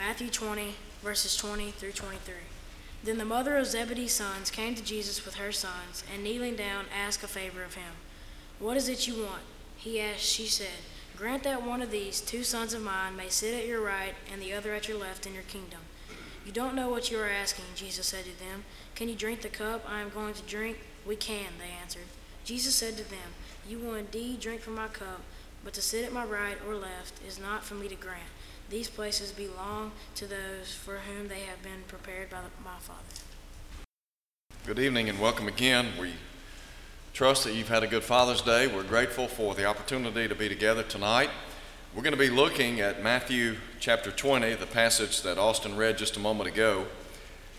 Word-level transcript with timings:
Matthew 0.00 0.30
20, 0.30 0.76
verses 1.02 1.36
20 1.36 1.72
through 1.72 1.92
23. 1.92 2.34
Then 3.04 3.18
the 3.18 3.24
mother 3.26 3.58
of 3.58 3.66
Zebedee's 3.66 4.14
sons 4.14 4.50
came 4.50 4.74
to 4.74 4.82
Jesus 4.82 5.26
with 5.26 5.34
her 5.34 5.52
sons, 5.52 6.02
and 6.10 6.24
kneeling 6.24 6.56
down, 6.56 6.86
asked 6.90 7.22
a 7.22 7.28
favor 7.28 7.62
of 7.62 7.74
him. 7.74 7.92
What 8.58 8.78
is 8.78 8.88
it 8.88 9.06
you 9.06 9.22
want? 9.22 9.42
He 9.76 10.00
asked, 10.00 10.22
she 10.22 10.46
said, 10.46 10.80
Grant 11.18 11.42
that 11.42 11.66
one 11.66 11.82
of 11.82 11.90
these 11.90 12.22
two 12.22 12.44
sons 12.44 12.72
of 12.72 12.80
mine 12.80 13.14
may 13.14 13.28
sit 13.28 13.54
at 13.54 13.66
your 13.66 13.82
right 13.82 14.14
and 14.32 14.40
the 14.40 14.54
other 14.54 14.72
at 14.72 14.88
your 14.88 14.98
left 14.98 15.26
in 15.26 15.34
your 15.34 15.42
kingdom. 15.42 15.80
You 16.46 16.52
don't 16.52 16.74
know 16.74 16.88
what 16.88 17.10
you 17.10 17.20
are 17.20 17.28
asking, 17.28 17.66
Jesus 17.74 18.06
said 18.06 18.24
to 18.24 18.38
them. 18.40 18.64
Can 18.94 19.10
you 19.10 19.14
drink 19.14 19.42
the 19.42 19.50
cup 19.50 19.84
I 19.86 20.00
am 20.00 20.08
going 20.08 20.32
to 20.32 20.42
drink? 20.44 20.78
We 21.06 21.16
can, 21.16 21.52
they 21.58 21.78
answered. 21.78 22.08
Jesus 22.46 22.74
said 22.74 22.96
to 22.96 23.04
them, 23.04 23.34
You 23.68 23.78
will 23.78 23.96
indeed 23.96 24.40
drink 24.40 24.62
from 24.62 24.76
my 24.76 24.88
cup, 24.88 25.20
but 25.62 25.74
to 25.74 25.82
sit 25.82 26.06
at 26.06 26.12
my 26.14 26.24
right 26.24 26.56
or 26.66 26.74
left 26.74 27.20
is 27.28 27.38
not 27.38 27.64
for 27.64 27.74
me 27.74 27.86
to 27.88 27.96
grant. 27.96 28.22
These 28.70 28.88
places 28.88 29.32
belong 29.32 29.90
to 30.14 30.28
those 30.28 30.72
for 30.72 30.98
whom 30.98 31.26
they 31.26 31.40
have 31.40 31.60
been 31.60 31.82
prepared 31.88 32.30
by 32.30 32.38
my 32.64 32.78
Father. 32.78 33.02
Good 34.64 34.78
evening 34.78 35.08
and 35.08 35.18
welcome 35.18 35.48
again. 35.48 35.88
We 36.00 36.12
trust 37.12 37.42
that 37.42 37.54
you've 37.54 37.68
had 37.68 37.82
a 37.82 37.88
good 37.88 38.04
Father's 38.04 38.42
Day. 38.42 38.68
We're 38.68 38.84
grateful 38.84 39.26
for 39.26 39.56
the 39.56 39.64
opportunity 39.64 40.28
to 40.28 40.36
be 40.36 40.48
together 40.48 40.84
tonight. 40.84 41.30
We're 41.96 42.04
going 42.04 42.12
to 42.12 42.16
be 42.16 42.30
looking 42.30 42.78
at 42.78 43.02
Matthew 43.02 43.56
chapter 43.80 44.12
20, 44.12 44.54
the 44.54 44.66
passage 44.66 45.22
that 45.22 45.36
Austin 45.36 45.76
read 45.76 45.98
just 45.98 46.16
a 46.16 46.20
moment 46.20 46.48
ago, 46.48 46.86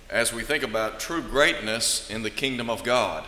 as 0.10 0.32
we 0.32 0.44
think 0.44 0.64
about 0.64 1.02
true 1.02 1.22
greatness 1.22 2.10
in 2.10 2.24
the 2.24 2.30
kingdom 2.30 2.70
of 2.70 2.86
God. 2.86 3.26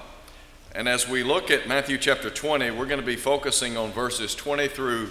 And 0.74 0.88
as 0.88 1.10
we 1.10 1.22
look 1.22 1.52
at 1.52 1.68
Matthew 1.68 1.98
chapter 1.98 2.30
20, 2.30 2.72
we're 2.72 2.86
going 2.86 3.02
to 3.02 3.06
be 3.06 3.18
focusing 3.18 3.76
on 3.76 3.92
verses 3.92 4.36
20 4.36 4.70
through 4.70 5.10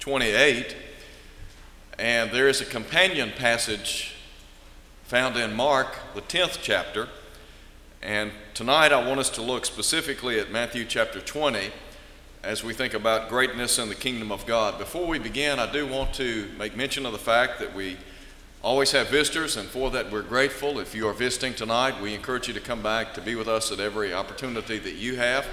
28. 0.00 0.74
And 1.98 2.32
there 2.32 2.48
is 2.48 2.60
a 2.60 2.64
companion 2.64 3.30
passage 3.36 4.14
found 5.04 5.36
in 5.36 5.54
Mark, 5.54 5.96
the 6.14 6.22
10th 6.22 6.58
chapter. 6.60 7.08
And 8.02 8.32
tonight 8.52 8.92
I 8.92 9.06
want 9.06 9.20
us 9.20 9.30
to 9.30 9.42
look 9.42 9.64
specifically 9.64 10.40
at 10.40 10.50
Matthew 10.50 10.84
chapter 10.86 11.20
20 11.20 11.70
as 12.42 12.64
we 12.64 12.74
think 12.74 12.94
about 12.94 13.28
greatness 13.28 13.78
in 13.78 13.88
the 13.88 13.94
kingdom 13.94 14.32
of 14.32 14.44
God. 14.44 14.76
Before 14.76 15.06
we 15.06 15.20
begin, 15.20 15.60
I 15.60 15.70
do 15.70 15.86
want 15.86 16.12
to 16.14 16.50
make 16.58 16.76
mention 16.76 17.06
of 17.06 17.12
the 17.12 17.18
fact 17.18 17.60
that 17.60 17.74
we 17.76 17.96
always 18.60 18.90
have 18.90 19.08
visitors, 19.08 19.56
and 19.56 19.68
for 19.68 19.90
that 19.92 20.10
we're 20.10 20.22
grateful. 20.22 20.80
If 20.80 20.96
you 20.96 21.06
are 21.06 21.12
visiting 21.12 21.54
tonight, 21.54 22.02
we 22.02 22.12
encourage 22.12 22.48
you 22.48 22.54
to 22.54 22.60
come 22.60 22.82
back 22.82 23.14
to 23.14 23.20
be 23.20 23.36
with 23.36 23.46
us 23.46 23.70
at 23.70 23.78
every 23.78 24.12
opportunity 24.12 24.78
that 24.78 24.94
you 24.94 25.16
have. 25.16 25.46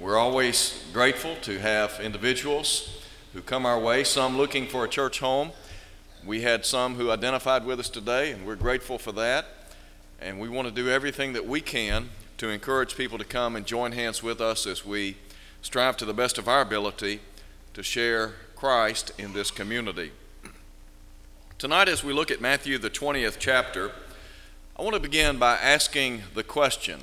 We're 0.00 0.18
always 0.18 0.84
grateful 0.92 1.36
to 1.42 1.60
have 1.60 2.00
individuals 2.00 2.99
who 3.32 3.42
come 3.42 3.64
our 3.64 3.78
way, 3.78 4.02
some 4.04 4.36
looking 4.36 4.66
for 4.66 4.84
a 4.84 4.88
church 4.88 5.20
home. 5.20 5.52
We 6.24 6.42
had 6.42 6.66
some 6.66 6.96
who 6.96 7.10
identified 7.10 7.64
with 7.64 7.80
us 7.80 7.88
today, 7.88 8.32
and 8.32 8.46
we're 8.46 8.56
grateful 8.56 8.98
for 8.98 9.12
that. 9.12 9.46
And 10.20 10.38
we 10.38 10.48
want 10.48 10.68
to 10.68 10.74
do 10.74 10.90
everything 10.90 11.32
that 11.32 11.46
we 11.46 11.60
can 11.60 12.10
to 12.38 12.48
encourage 12.48 12.96
people 12.96 13.18
to 13.18 13.24
come 13.24 13.56
and 13.56 13.64
join 13.64 13.92
hands 13.92 14.22
with 14.22 14.40
us 14.40 14.66
as 14.66 14.84
we 14.84 15.16
strive 15.62 15.96
to 15.98 16.04
the 16.04 16.12
best 16.12 16.38
of 16.38 16.48
our 16.48 16.60
ability 16.60 17.20
to 17.74 17.82
share 17.82 18.34
Christ 18.56 19.12
in 19.16 19.32
this 19.32 19.50
community. 19.50 20.10
Tonight, 21.58 21.88
as 21.88 22.02
we 22.02 22.12
look 22.12 22.30
at 22.30 22.40
Matthew, 22.40 22.78
the 22.78 22.90
20th 22.90 23.36
chapter, 23.38 23.92
I 24.76 24.82
want 24.82 24.94
to 24.94 25.00
begin 25.00 25.38
by 25.38 25.56
asking 25.56 26.22
the 26.34 26.42
question 26.42 27.00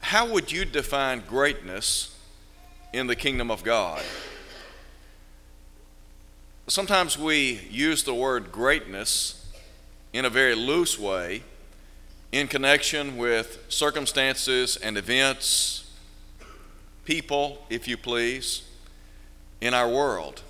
How 0.00 0.30
would 0.30 0.52
you 0.52 0.64
define 0.64 1.22
greatness 1.26 2.16
in 2.92 3.06
the 3.06 3.16
kingdom 3.16 3.50
of 3.50 3.64
God? 3.64 4.02
Sometimes 6.70 7.18
we 7.18 7.62
use 7.68 8.04
the 8.04 8.14
word 8.14 8.52
greatness 8.52 9.44
in 10.12 10.24
a 10.24 10.30
very 10.30 10.54
loose 10.54 10.96
way 10.96 11.42
in 12.30 12.46
connection 12.46 13.16
with 13.16 13.64
circumstances 13.68 14.76
and 14.76 14.96
events 14.96 15.90
people, 17.04 17.66
if 17.70 17.88
you 17.88 17.96
please, 17.96 18.62
in 19.60 19.74
our 19.74 19.88
world. 19.88 20.42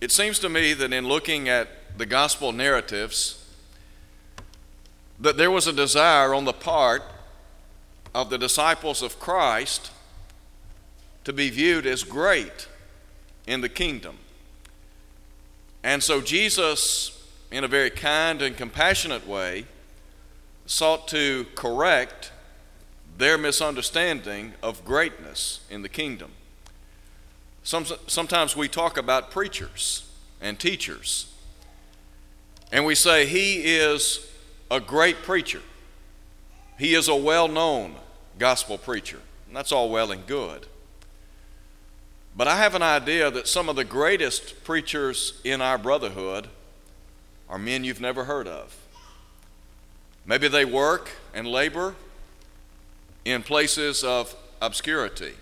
It 0.00 0.12
seems 0.12 0.38
to 0.38 0.48
me 0.48 0.74
that 0.74 0.92
in 0.92 1.08
looking 1.08 1.48
at 1.48 1.98
the 1.98 2.06
gospel 2.06 2.52
narratives, 2.52 3.44
that 5.18 5.36
there 5.36 5.50
was 5.50 5.66
a 5.66 5.72
desire 5.72 6.32
on 6.32 6.44
the 6.44 6.52
part 6.52 7.02
of 8.14 8.30
the 8.30 8.38
disciples 8.38 9.02
of 9.02 9.18
Christ 9.18 9.90
to 11.24 11.32
be 11.32 11.50
viewed 11.50 11.84
as 11.84 12.04
great 12.04 12.68
in 13.44 13.60
the 13.60 13.68
kingdom. 13.68 14.18
And 15.82 16.02
so 16.02 16.20
Jesus, 16.20 17.26
in 17.50 17.64
a 17.64 17.68
very 17.68 17.90
kind 17.90 18.42
and 18.42 18.56
compassionate 18.56 19.26
way, 19.26 19.66
sought 20.66 21.08
to 21.08 21.46
correct 21.54 22.32
their 23.18 23.36
misunderstanding 23.36 24.52
of 24.62 24.84
greatness 24.84 25.60
in 25.70 25.82
the 25.82 25.88
kingdom. 25.88 26.30
Some, 27.62 27.84
sometimes 28.06 28.56
we 28.56 28.68
talk 28.68 28.96
about 28.96 29.30
preachers 29.30 30.08
and 30.40 30.58
teachers, 30.58 31.32
and 32.72 32.84
we 32.84 32.94
say, 32.94 33.26
He 33.26 33.76
is 33.76 34.28
a 34.70 34.80
great 34.80 35.22
preacher. 35.22 35.60
He 36.78 36.94
is 36.94 37.08
a 37.08 37.14
well 37.14 37.46
known 37.48 37.96
gospel 38.38 38.78
preacher. 38.78 39.20
And 39.46 39.56
that's 39.56 39.70
all 39.70 39.90
well 39.90 40.10
and 40.10 40.26
good. 40.26 40.66
But 42.34 42.48
I 42.48 42.56
have 42.56 42.74
an 42.74 42.82
idea 42.82 43.30
that 43.30 43.46
some 43.46 43.68
of 43.68 43.76
the 43.76 43.84
greatest 43.84 44.64
preachers 44.64 45.38
in 45.44 45.60
our 45.60 45.76
brotherhood 45.76 46.48
are 47.48 47.58
men 47.58 47.84
you've 47.84 48.00
never 48.00 48.24
heard 48.24 48.48
of. 48.48 48.74
Maybe 50.24 50.48
they 50.48 50.64
work 50.64 51.10
and 51.34 51.46
labor 51.46 51.94
in 53.24 53.42
places 53.42 54.02
of 54.02 54.34
obscurity. 54.62 55.34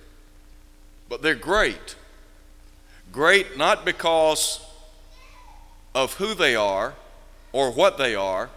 But 1.09 1.23
they're 1.23 1.35
great. 1.35 1.95
Great 3.13 3.57
not 3.57 3.85
because 3.85 4.65
of 5.95 6.15
who 6.15 6.35
they 6.35 6.57
are 6.57 6.95
or 7.53 7.71
what 7.71 7.99
they 7.99 8.15
are, 8.15 8.51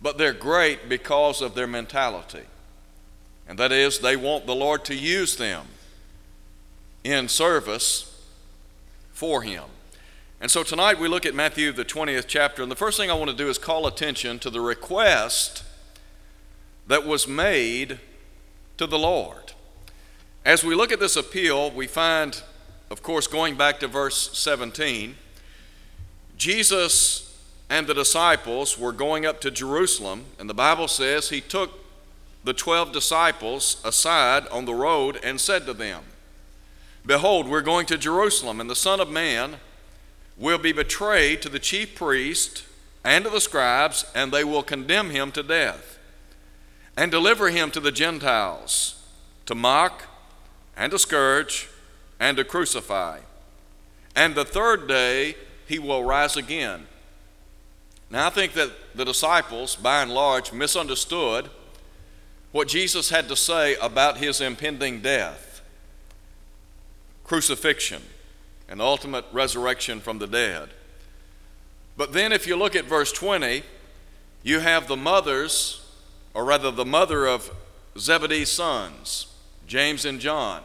but 0.00 0.18
they're 0.18 0.32
great 0.32 0.88
because 0.88 1.40
of 1.40 1.54
their 1.54 1.66
mentality. 1.66 2.44
And 3.48 3.58
that 3.58 3.70
is, 3.70 3.98
they 3.98 4.16
want 4.16 4.46
the 4.46 4.54
Lord 4.54 4.84
to 4.86 4.94
use 4.94 5.36
them 5.36 5.66
in 7.04 7.28
service 7.28 8.22
for 9.12 9.42
Him. 9.42 9.64
And 10.40 10.50
so 10.50 10.62
tonight 10.62 10.98
we 10.98 11.06
look 11.06 11.24
at 11.24 11.34
Matthew, 11.34 11.70
the 11.70 11.84
20th 11.84 12.26
chapter, 12.26 12.62
and 12.62 12.70
the 12.70 12.76
first 12.76 12.98
thing 12.98 13.10
I 13.10 13.14
want 13.14 13.30
to 13.30 13.36
do 13.36 13.48
is 13.48 13.58
call 13.58 13.86
attention 13.86 14.38
to 14.40 14.50
the 14.50 14.60
request 14.60 15.62
that 16.88 17.06
was 17.06 17.28
made 17.28 18.00
to 18.76 18.86
the 18.86 18.98
Lord. 18.98 19.52
As 20.44 20.64
we 20.64 20.74
look 20.74 20.90
at 20.90 20.98
this 20.98 21.16
appeal, 21.16 21.70
we 21.70 21.86
find, 21.86 22.42
of 22.90 23.02
course, 23.02 23.28
going 23.28 23.56
back 23.56 23.78
to 23.80 23.86
verse 23.86 24.36
17, 24.36 25.14
Jesus 26.36 27.38
and 27.70 27.86
the 27.86 27.94
disciples 27.94 28.76
were 28.76 28.92
going 28.92 29.24
up 29.24 29.40
to 29.42 29.50
Jerusalem, 29.50 30.24
and 30.38 30.50
the 30.50 30.54
Bible 30.54 30.88
says 30.88 31.28
he 31.28 31.40
took 31.40 31.78
the 32.42 32.52
12 32.52 32.90
disciples 32.90 33.80
aside 33.84 34.48
on 34.48 34.64
the 34.64 34.74
road 34.74 35.20
and 35.22 35.40
said 35.40 35.64
to 35.66 35.72
them, 35.72 36.02
Behold, 37.04 37.48
we're 37.48 37.62
going 37.62 37.86
to 37.86 37.98
Jerusalem, 37.98 38.60
and 38.60 38.70
the 38.70 38.76
Son 38.76 39.00
of 39.00 39.10
Man 39.10 39.56
will 40.36 40.58
be 40.58 40.72
betrayed 40.72 41.42
to 41.42 41.48
the 41.48 41.58
chief 41.58 41.94
priest 41.94 42.64
and 43.04 43.24
to 43.24 43.30
the 43.30 43.40
scribes, 43.40 44.04
and 44.14 44.30
they 44.30 44.44
will 44.44 44.62
condemn 44.62 45.10
him 45.10 45.32
to 45.32 45.42
death 45.42 45.98
and 46.96 47.10
deliver 47.10 47.50
him 47.50 47.70
to 47.70 47.80
the 47.80 47.92
Gentiles 47.92 49.02
to 49.46 49.54
mock 49.54 50.04
and 50.76 50.92
to 50.92 50.98
scourge 50.98 51.68
and 52.20 52.36
to 52.36 52.44
crucify. 52.44 53.18
And 54.14 54.34
the 54.34 54.44
third 54.44 54.86
day 54.86 55.36
he 55.66 55.78
will 55.78 56.04
rise 56.04 56.36
again. 56.36 56.86
Now, 58.10 58.26
I 58.26 58.30
think 58.30 58.52
that 58.52 58.70
the 58.94 59.04
disciples, 59.04 59.74
by 59.74 60.02
and 60.02 60.12
large, 60.12 60.52
misunderstood 60.52 61.48
what 62.52 62.68
Jesus 62.68 63.08
had 63.08 63.26
to 63.28 63.36
say 63.36 63.74
about 63.76 64.18
his 64.18 64.40
impending 64.40 65.00
death, 65.00 65.51
crucifixion, 67.24 68.02
and 68.68 68.80
ultimate 68.80 69.24
resurrection 69.32 70.00
from 70.00 70.18
the 70.18 70.26
dead. 70.26 70.70
But 71.96 72.12
then, 72.12 72.32
if 72.32 72.46
you 72.46 72.56
look 72.56 72.74
at 72.74 72.86
verse 72.86 73.12
20, 73.12 73.62
you 74.42 74.60
have 74.60 74.88
the 74.88 74.96
mothers 74.96 75.86
or 76.34 76.44
rather 76.44 76.70
the 76.70 76.84
mother 76.84 77.26
of 77.26 77.50
Zebedee's 77.98 78.50
sons, 78.50 79.26
James 79.66 80.04
and 80.04 80.18
John, 80.18 80.62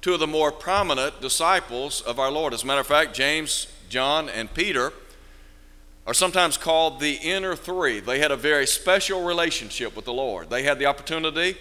two 0.00 0.14
of 0.14 0.20
the 0.20 0.26
more 0.26 0.50
prominent 0.50 1.20
disciples 1.20 2.00
of 2.00 2.18
our 2.18 2.30
Lord. 2.30 2.54
As 2.54 2.62
a 2.62 2.66
matter 2.66 2.80
of 2.80 2.86
fact, 2.86 3.14
James, 3.14 3.66
John, 3.88 4.28
and 4.28 4.52
Peter 4.52 4.92
are 6.06 6.14
sometimes 6.14 6.56
called 6.56 7.00
the 7.00 7.14
inner 7.14 7.56
three. 7.56 8.00
They 8.00 8.20
had 8.20 8.30
a 8.30 8.36
very 8.36 8.66
special 8.66 9.24
relationship 9.24 9.94
with 9.96 10.04
the 10.04 10.12
Lord. 10.12 10.48
They 10.48 10.62
had 10.62 10.78
the 10.78 10.86
opportunity 10.86 11.56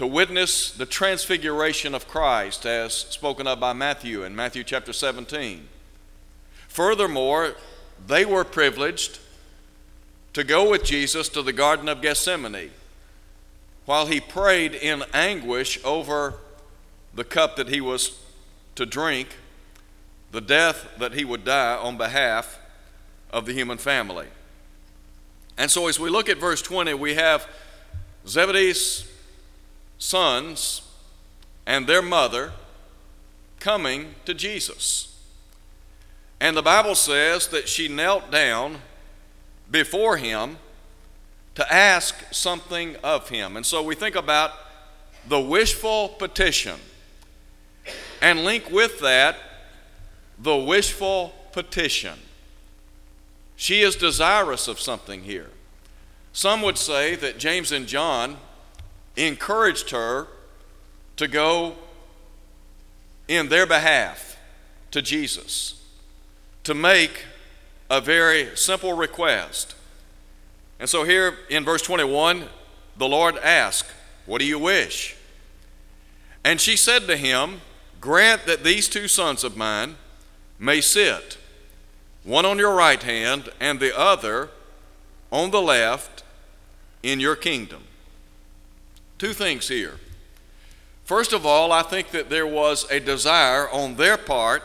to 0.00 0.06
witness 0.06 0.70
the 0.70 0.86
transfiguration 0.86 1.94
of 1.94 2.08
Christ 2.08 2.64
as 2.64 2.94
spoken 2.94 3.46
of 3.46 3.60
by 3.60 3.74
Matthew 3.74 4.24
in 4.24 4.34
Matthew 4.34 4.64
chapter 4.64 4.94
17. 4.94 5.68
Furthermore, 6.68 7.52
they 8.06 8.24
were 8.24 8.44
privileged 8.44 9.18
to 10.32 10.42
go 10.42 10.70
with 10.70 10.84
Jesus 10.84 11.28
to 11.28 11.42
the 11.42 11.52
Garden 11.52 11.86
of 11.86 12.00
Gethsemane 12.00 12.70
while 13.84 14.06
he 14.06 14.20
prayed 14.20 14.72
in 14.72 15.04
anguish 15.12 15.78
over 15.84 16.36
the 17.12 17.22
cup 17.22 17.56
that 17.56 17.68
he 17.68 17.82
was 17.82 18.18
to 18.76 18.86
drink, 18.86 19.36
the 20.32 20.40
death 20.40 20.88
that 20.98 21.12
he 21.12 21.26
would 21.26 21.44
die 21.44 21.76
on 21.76 21.98
behalf 21.98 22.58
of 23.30 23.44
the 23.44 23.52
human 23.52 23.76
family. 23.76 24.28
And 25.58 25.70
so, 25.70 25.88
as 25.88 26.00
we 26.00 26.08
look 26.08 26.30
at 26.30 26.38
verse 26.38 26.62
20, 26.62 26.94
we 26.94 27.16
have 27.16 27.46
Zebedee's 28.26 29.09
sons 30.00 30.82
and 31.66 31.86
their 31.86 32.02
mother 32.02 32.52
coming 33.60 34.16
to 34.24 34.34
Jesus. 34.34 35.16
And 36.40 36.56
the 36.56 36.62
Bible 36.62 36.96
says 36.96 37.46
that 37.48 37.68
she 37.68 37.86
knelt 37.86 38.32
down 38.32 38.78
before 39.70 40.16
him 40.16 40.56
to 41.54 41.72
ask 41.72 42.32
something 42.32 42.96
of 43.04 43.28
him. 43.28 43.56
And 43.56 43.64
so 43.64 43.82
we 43.82 43.94
think 43.94 44.16
about 44.16 44.52
the 45.28 45.38
wishful 45.38 46.08
petition 46.08 46.80
and 48.22 48.44
link 48.44 48.70
with 48.70 48.98
that 49.00 49.36
the 50.38 50.56
wishful 50.56 51.34
petition. 51.52 52.18
She 53.54 53.82
is 53.82 53.94
desirous 53.94 54.68
of 54.68 54.80
something 54.80 55.24
here. 55.24 55.50
Some 56.32 56.62
would 56.62 56.78
say 56.78 57.14
that 57.16 57.38
James 57.38 57.70
and 57.70 57.86
John 57.86 58.38
encouraged 59.16 59.90
her 59.90 60.26
to 61.16 61.28
go 61.28 61.76
in 63.28 63.48
their 63.48 63.66
behalf 63.66 64.36
to 64.90 65.02
Jesus, 65.02 65.84
to 66.64 66.74
make 66.74 67.24
a 67.88 68.00
very 68.00 68.56
simple 68.56 68.92
request. 68.92 69.74
And 70.78 70.88
so 70.88 71.04
here 71.04 71.34
in 71.48 71.64
verse 71.64 71.82
21, 71.82 72.44
the 72.96 73.08
Lord 73.08 73.36
asked, 73.38 73.90
What 74.26 74.40
do 74.40 74.46
you 74.46 74.58
wish? 74.58 75.16
And 76.44 76.60
she 76.60 76.76
said 76.76 77.06
to 77.06 77.16
him, 77.16 77.60
Grant 78.00 78.46
that 78.46 78.64
these 78.64 78.88
two 78.88 79.08
sons 79.08 79.44
of 79.44 79.56
mine 79.56 79.96
may 80.58 80.80
sit, 80.80 81.36
one 82.24 82.46
on 82.46 82.58
your 82.58 82.74
right 82.74 83.02
hand 83.02 83.50
and 83.60 83.78
the 83.78 83.96
other 83.96 84.48
on 85.30 85.50
the 85.50 85.60
left, 85.60 86.24
in 87.02 87.20
your 87.20 87.36
kingdom. 87.36 87.82
Two 89.20 89.34
things 89.34 89.68
here. 89.68 89.96
First 91.04 91.34
of 91.34 91.44
all, 91.44 91.72
I 91.72 91.82
think 91.82 92.10
that 92.12 92.30
there 92.30 92.46
was 92.46 92.90
a 92.90 92.98
desire 93.00 93.68
on 93.68 93.96
their 93.96 94.16
part 94.16 94.62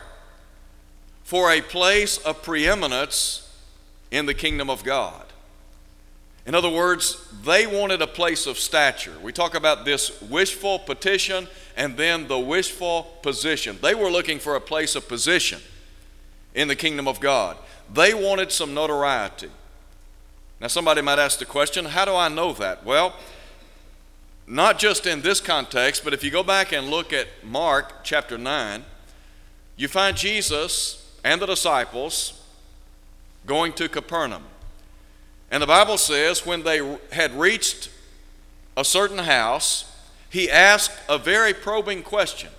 for 1.24 1.52
a 1.52 1.60
place 1.60 2.16
of 2.16 2.42
preeminence 2.42 3.54
in 4.10 4.24
the 4.24 4.32
kingdom 4.32 4.70
of 4.70 4.82
God. 4.82 5.26
In 6.46 6.54
other 6.54 6.70
words, 6.70 7.28
they 7.44 7.66
wanted 7.66 8.00
a 8.00 8.06
place 8.06 8.46
of 8.46 8.56
stature. 8.56 9.12
We 9.22 9.30
talk 9.30 9.54
about 9.54 9.84
this 9.84 10.22
wishful 10.22 10.78
petition 10.78 11.48
and 11.76 11.98
then 11.98 12.26
the 12.26 12.38
wishful 12.38 13.02
position. 13.20 13.78
They 13.82 13.94
were 13.94 14.10
looking 14.10 14.38
for 14.38 14.56
a 14.56 14.60
place 14.60 14.96
of 14.96 15.06
position 15.06 15.60
in 16.54 16.66
the 16.66 16.76
kingdom 16.76 17.06
of 17.06 17.20
God. 17.20 17.58
They 17.92 18.14
wanted 18.14 18.50
some 18.50 18.72
notoriety. 18.72 19.50
Now, 20.62 20.68
somebody 20.68 21.02
might 21.02 21.18
ask 21.18 21.38
the 21.38 21.44
question 21.44 21.84
how 21.84 22.06
do 22.06 22.14
I 22.16 22.28
know 22.28 22.54
that? 22.54 22.86
Well, 22.86 23.14
not 24.46 24.78
just 24.78 25.06
in 25.06 25.22
this 25.22 25.40
context, 25.40 26.04
but 26.04 26.14
if 26.14 26.22
you 26.22 26.30
go 26.30 26.42
back 26.42 26.72
and 26.72 26.88
look 26.88 27.12
at 27.12 27.26
Mark 27.42 28.04
chapter 28.04 28.38
9, 28.38 28.84
you 29.76 29.88
find 29.88 30.16
Jesus 30.16 31.12
and 31.24 31.40
the 31.40 31.46
disciples 31.46 32.40
going 33.46 33.72
to 33.74 33.88
Capernaum. 33.88 34.44
And 35.50 35.62
the 35.62 35.66
Bible 35.66 35.98
says 35.98 36.46
when 36.46 36.62
they 36.62 36.96
had 37.12 37.32
reached 37.38 37.90
a 38.76 38.84
certain 38.84 39.18
house, 39.18 39.92
he 40.30 40.50
asked 40.50 40.92
a 41.08 41.18
very 41.18 41.54
probing 41.54 42.02
question 42.02 42.50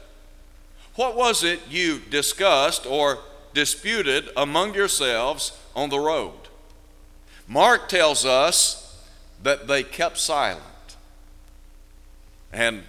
What 0.96 1.16
was 1.16 1.44
it 1.44 1.62
you 1.70 2.00
discussed 2.10 2.86
or 2.86 3.20
disputed 3.54 4.30
among 4.36 4.74
yourselves 4.74 5.58
on 5.76 5.90
the 5.90 6.00
road? 6.00 6.34
Mark 7.48 7.88
tells 7.88 8.26
us 8.26 9.06
that 9.42 9.68
they 9.68 9.84
kept 9.84 10.18
silent. 10.18 10.64
And 12.52 12.84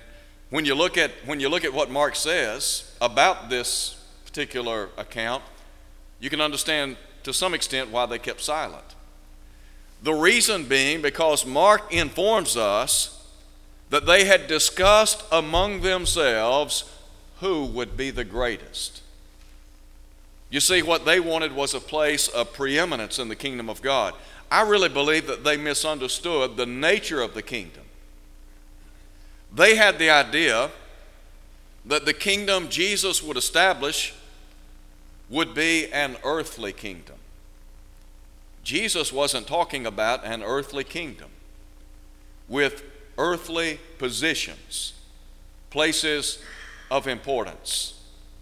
when 0.51 0.65
you 0.65 0.75
look 0.75 0.97
at 0.97 1.11
when 1.27 1.41
you 1.41 1.49
look 1.49 1.65
at 1.65 1.73
what 1.73 1.91
Mark 1.91 2.17
says 2.17 2.97
about 3.01 3.51
this 3.51 4.03
particular 4.25 4.89
account, 4.97 5.43
you 6.21 6.31
can 6.31 6.41
understand 6.41 6.97
to 7.25 7.33
some 7.33 7.55
extent 7.55 7.91
why 7.91 8.07
they 8.07 8.19
kept 8.19 8.41
silent. 8.41 8.95
The 10.03 10.15
reason 10.15 10.65
being 10.65 11.03
because 11.03 11.45
Mark 11.45 11.93
informs 11.93 12.57
us 12.57 13.15
that 13.91 14.07
they 14.07 14.25
had 14.25 14.47
discussed 14.47 15.25
among 15.33 15.81
themselves 15.81 16.93
who 17.41 17.65
would 17.65 17.97
be 17.97 18.11
the 18.11 18.25
greatest. 18.25 19.03
You 20.51 20.61
see, 20.61 20.83
what 20.83 21.05
they 21.05 21.21
wanted 21.21 21.53
was 21.53 21.75
a 21.75 21.81
place 21.81 22.29
of 22.29 22.53
preeminence 22.53 23.19
in 23.19 23.29
the 23.29 23.37
kingdom 23.37 23.69
of 23.69 23.83
God. 23.83 24.15
I 24.51 24.63
really 24.63 24.89
believe 24.89 25.27
that 25.27 25.45
they 25.45 25.57
misunderstood 25.57 26.57
the 26.57 26.67
nature 26.67 27.21
of 27.21 27.35
the 27.35 27.43
kingdom. 27.43 27.83
They 29.53 29.77
had 29.77 29.99
the 29.99 30.11
idea 30.11 30.71
that 31.85 32.05
the 32.05 32.13
kingdom 32.13 32.69
Jesus 32.69 33.23
would 33.23 33.37
establish 33.37 34.15
would 35.31 35.55
be 35.55 35.91
an 35.93 36.17
earthly 36.23 36.73
kingdom. 36.73 37.17
Jesus 38.63 39.13
wasn't 39.13 39.47
talking 39.47 39.87
about 39.87 40.25
an 40.25 40.43
earthly 40.43 40.85
kingdom 40.85 41.31
with 42.49 42.83
earthly 43.17 43.81
positions, 43.99 44.93
places 45.71 46.43
of 46.91 47.07
importance 47.07 48.01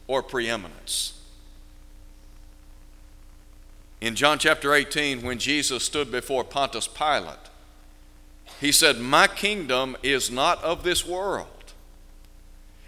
or 0.08 0.22
preeminence. 0.22 1.20
In 4.00 4.14
John 4.14 4.38
chapter 4.38 4.74
18, 4.74 5.22
when 5.22 5.38
Jesus 5.38 5.84
stood 5.84 6.10
before 6.10 6.44
Pontius 6.44 6.86
Pilate, 6.86 7.45
he 8.60 8.72
said, 8.72 8.98
My 8.98 9.26
kingdom 9.26 9.96
is 10.02 10.30
not 10.30 10.62
of 10.62 10.82
this 10.82 11.06
world. 11.06 11.48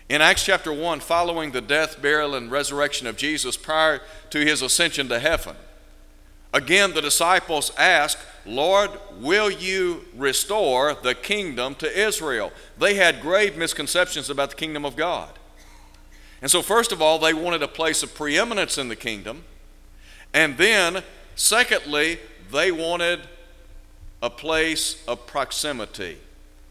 In 0.08 0.22
Acts 0.22 0.44
chapter 0.44 0.72
1, 0.72 1.00
following 1.00 1.52
the 1.52 1.60
death, 1.60 2.00
burial, 2.00 2.34
and 2.34 2.50
resurrection 2.50 3.06
of 3.06 3.18
Jesus 3.18 3.58
prior 3.58 4.00
to 4.30 4.38
his 4.38 4.62
ascension 4.62 5.08
to 5.10 5.18
heaven, 5.18 5.56
again 6.54 6.94
the 6.94 7.02
disciples 7.02 7.70
asked, 7.76 8.18
Lord, 8.46 8.90
will 9.20 9.50
you 9.50 10.06
restore 10.16 10.94
the 10.94 11.14
kingdom 11.14 11.74
to 11.76 11.98
Israel? 11.98 12.52
They 12.78 12.94
had 12.94 13.20
grave 13.20 13.58
misconceptions 13.58 14.30
about 14.30 14.50
the 14.50 14.56
kingdom 14.56 14.86
of 14.86 14.96
God. 14.96 15.30
And 16.40 16.50
so, 16.50 16.62
first 16.62 16.92
of 16.92 17.02
all, 17.02 17.18
they 17.18 17.34
wanted 17.34 17.62
a 17.62 17.68
place 17.68 18.02
of 18.02 18.14
preeminence 18.14 18.78
in 18.78 18.88
the 18.88 18.96
kingdom. 18.96 19.44
And 20.32 20.56
then, 20.56 21.02
secondly, 21.34 22.20
they 22.50 22.72
wanted 22.72 23.20
a 24.22 24.30
place 24.30 25.02
of 25.06 25.26
proximity 25.26 26.18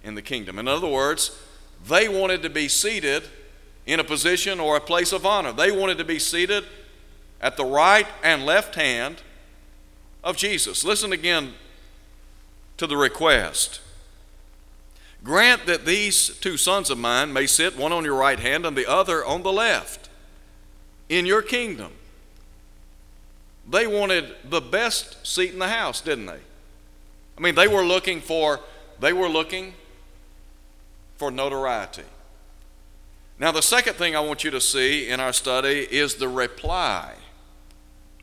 in 0.04 0.16
the 0.16 0.22
kingdom. 0.22 0.60
In 0.60 0.68
other 0.68 0.88
words, 0.88 1.40
they 1.88 2.08
wanted 2.08 2.42
to 2.44 2.50
be 2.50 2.68
seated 2.68 3.24
in 3.86 4.00
a 4.00 4.04
position 4.04 4.60
or 4.60 4.76
a 4.76 4.82
place 4.82 5.14
of 5.14 5.26
honor. 5.26 5.54
They 5.54 5.72
wanted 5.72 5.98
to 5.98 6.04
be 6.04 6.20
seated 6.20 6.66
at 7.42 7.56
the 7.56 7.66
right 7.66 8.08
and 8.24 8.46
left 8.46 8.76
hand 8.76 9.22
of 10.24 10.36
Jesus. 10.36 10.84
Listen 10.84 11.14
again 11.14 11.54
to 12.78 12.88
the 12.88 12.98
request. 12.98 13.82
Grant 15.24 15.66
that 15.66 15.86
these 15.86 16.38
two 16.40 16.58
sons 16.58 16.90
of 16.90 16.98
mine 16.98 17.34
may 17.34 17.48
sit, 17.48 17.78
one 17.78 17.92
on 17.92 18.04
your 18.04 18.16
right 18.16 18.40
hand 18.40 18.66
and 18.66 18.78
the 18.78 18.90
other 18.90 19.26
on 19.26 19.44
the 19.44 19.52
left, 19.52 20.10
in 21.10 21.26
your 21.26 21.42
kingdom. 21.42 21.92
They 23.70 23.88
wanted 23.88 24.36
the 24.44 24.62
best 24.62 25.26
seat 25.26 25.52
in 25.52 25.60
the 25.60 25.68
house, 25.68 26.02
didn't 26.02 26.28
they? 26.28 26.40
I 27.38 27.42
mean, 27.42 27.56
they 27.56 27.68
were 27.68 27.84
looking 27.84 28.20
for 28.20 28.60
they 29.00 29.14
were 29.14 29.30
looking 29.30 29.74
for 31.18 31.32
notoriety. 31.32 32.04
Now, 33.40 33.52
the 33.52 33.62
second 33.62 33.94
thing 33.94 34.16
I 34.16 34.20
want 34.20 34.44
you 34.44 34.52
to 34.52 34.62
see 34.62 35.10
in 35.10 35.20
our 35.20 35.34
study 35.34 35.88
is 35.92 36.16
the 36.16 36.28
reply 36.28 37.14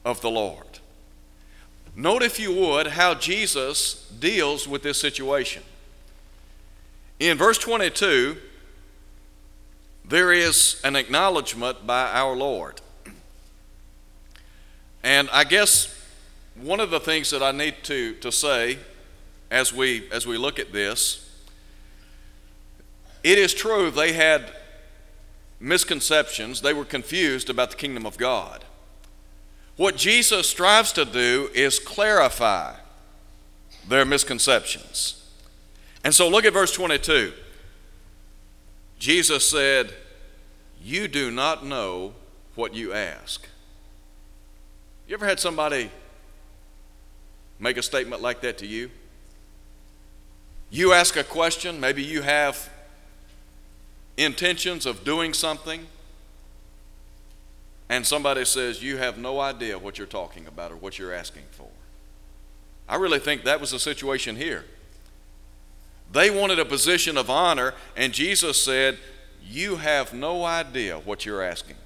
of 0.04 0.20
the 0.20 0.30
Lord. 0.30 0.66
Note, 1.94 2.22
if 2.24 2.40
you 2.40 2.52
would, 2.52 2.88
how 2.88 3.14
Jesus 3.14 4.10
deals 4.18 4.66
with 4.66 4.82
this 4.82 5.00
situation. 5.00 5.62
In 7.20 7.38
verse 7.38 7.58
22, 7.58 8.36
there 10.04 10.32
is 10.32 10.80
an 10.82 10.96
acknowledgement 10.96 11.86
by 11.86 12.10
our 12.10 12.34
Lord. 12.34 12.80
And 15.04 15.30
I 15.30 15.44
guess 15.44 15.96
one 16.60 16.80
of 16.80 16.90
the 16.90 16.98
things 16.98 17.30
that 17.30 17.42
I 17.42 17.52
need 17.52 17.76
to, 17.84 18.14
to 18.14 18.32
say 18.32 18.78
as 19.54 19.72
we, 19.72 20.10
as 20.10 20.26
we 20.26 20.36
look 20.36 20.58
at 20.58 20.72
this, 20.72 21.30
it 23.22 23.38
is 23.38 23.54
true 23.54 23.88
they 23.88 24.12
had 24.12 24.52
misconceptions, 25.60 26.60
they 26.60 26.74
were 26.74 26.84
confused 26.84 27.48
about 27.48 27.70
the 27.70 27.76
kingdom 27.76 28.04
of 28.04 28.18
God. 28.18 28.64
What 29.76 29.96
Jesus 29.96 30.48
strives 30.48 30.92
to 30.94 31.04
do 31.04 31.50
is 31.54 31.78
clarify 31.78 32.74
their 33.88 34.04
misconceptions. 34.04 35.24
And 36.02 36.12
so 36.12 36.28
look 36.28 36.44
at 36.44 36.52
verse 36.52 36.72
22. 36.72 37.32
Jesus 38.98 39.48
said, 39.48 39.94
You 40.82 41.06
do 41.06 41.30
not 41.30 41.64
know 41.64 42.14
what 42.56 42.74
you 42.74 42.92
ask. 42.92 43.46
You 45.06 45.14
ever 45.14 45.26
had 45.26 45.38
somebody 45.38 45.92
make 47.60 47.76
a 47.76 47.82
statement 47.82 48.20
like 48.20 48.40
that 48.40 48.58
to 48.58 48.66
you? 48.66 48.90
You 50.70 50.92
ask 50.92 51.16
a 51.16 51.24
question, 51.24 51.78
maybe 51.80 52.02
you 52.02 52.22
have 52.22 52.70
intentions 54.16 54.86
of 54.86 55.04
doing 55.04 55.32
something, 55.32 55.86
and 57.88 58.06
somebody 58.06 58.44
says, 58.44 58.82
You 58.82 58.96
have 58.96 59.18
no 59.18 59.40
idea 59.40 59.78
what 59.78 59.98
you're 59.98 60.06
talking 60.06 60.46
about 60.46 60.72
or 60.72 60.76
what 60.76 60.98
you're 60.98 61.12
asking 61.12 61.44
for. 61.50 61.68
I 62.88 62.96
really 62.96 63.18
think 63.18 63.44
that 63.44 63.60
was 63.60 63.70
the 63.70 63.78
situation 63.78 64.36
here. 64.36 64.64
They 66.12 66.30
wanted 66.30 66.58
a 66.58 66.64
position 66.64 67.16
of 67.16 67.30
honor, 67.30 67.74
and 67.96 68.12
Jesus 68.12 68.62
said, 68.62 68.98
You 69.42 69.76
have 69.76 70.12
no 70.12 70.44
idea 70.44 70.98
what 70.98 71.24
you're 71.24 71.42
asking 71.42 71.76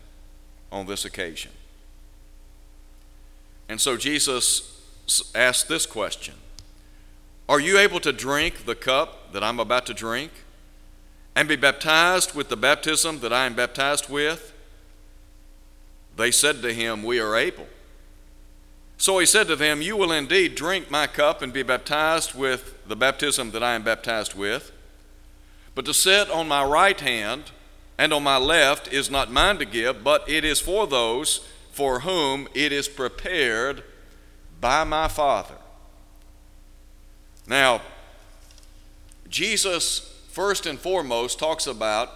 on 0.71 0.87
this 0.87 1.05
occasion. 1.05 1.53
And 3.69 3.81
so 3.81 3.97
Jesus 3.97 4.75
asked 5.35 5.69
this 5.69 5.87
question 5.87 6.35
Are 7.49 7.61
you 7.61 7.79
able 7.79 8.01
to 8.01 8.13
drink 8.13 8.67
the 8.67 8.75
cup 8.75 9.33
that 9.33 9.43
I'm 9.43 9.59
about 9.59 9.87
to 9.87 9.95
drink 9.95 10.31
and 11.35 11.49
be 11.49 11.57
baptized 11.57 12.35
with 12.35 12.51
the 12.51 12.57
baptism 12.57 13.21
that 13.21 13.33
I 13.33 13.47
am 13.47 13.55
baptized 13.55 14.11
with? 14.11 14.53
They 16.17 16.31
said 16.31 16.61
to 16.63 16.75
him, 16.75 17.03
We 17.03 17.21
are 17.21 17.37
able. 17.37 17.67
So 18.99 19.19
he 19.19 19.27
said 19.27 19.47
to 19.47 19.57
them, 19.57 19.81
You 19.81 19.97
will 19.97 20.13
indeed 20.13 20.57
drink 20.57 20.91
my 20.91 21.07
cup 21.07 21.41
and 21.41 21.53
be 21.53 21.63
baptized 21.63 22.35
with 22.35 22.75
the 22.87 22.97
baptism 22.97 23.53
that 23.53 23.63
I 23.63 23.75
am 23.75 23.83
baptized 23.83 24.35
with. 24.35 24.73
But 25.75 25.87
to 25.87 25.95
sit 25.95 26.29
on 26.31 26.49
my 26.49 26.65
right 26.65 27.01
hand 27.01 27.53
and 27.97 28.13
on 28.13 28.25
my 28.25 28.37
left 28.37 28.93
is 28.93 29.11
not 29.11 29.31
mine 29.31 29.59
to 29.59 29.65
give, 29.65 30.05
but 30.05 30.29
it 30.29 30.45
is 30.45 30.61
for 30.61 30.87
those 30.87 31.47
for 31.71 32.01
whom 32.01 32.49
it 32.53 32.73
is 32.73 32.89
prepared 32.89 33.85
by 34.61 34.83
my 34.83 35.07
Father. 35.07 35.55
Now, 37.49 37.81
Jesus, 39.29 40.23
first 40.31 40.67
and 40.67 40.79
foremost, 40.79 41.39
talks 41.39 41.67
about 41.67 42.11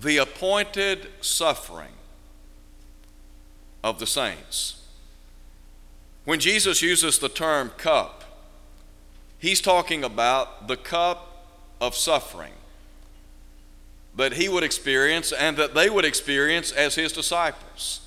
the 0.00 0.18
appointed 0.18 1.08
suffering 1.20 1.92
of 3.84 3.98
the 3.98 4.06
saints. 4.06 4.82
When 6.24 6.40
Jesus 6.40 6.82
uses 6.82 7.18
the 7.18 7.28
term 7.28 7.70
cup, 7.70 8.24
he's 9.38 9.60
talking 9.60 10.04
about 10.04 10.68
the 10.68 10.76
cup 10.76 11.46
of 11.80 11.94
suffering 11.94 12.52
that 14.14 14.34
he 14.34 14.48
would 14.48 14.62
experience 14.62 15.32
and 15.32 15.56
that 15.56 15.74
they 15.74 15.88
would 15.88 16.04
experience 16.04 16.70
as 16.70 16.96
his 16.96 17.12
disciples. 17.12 18.00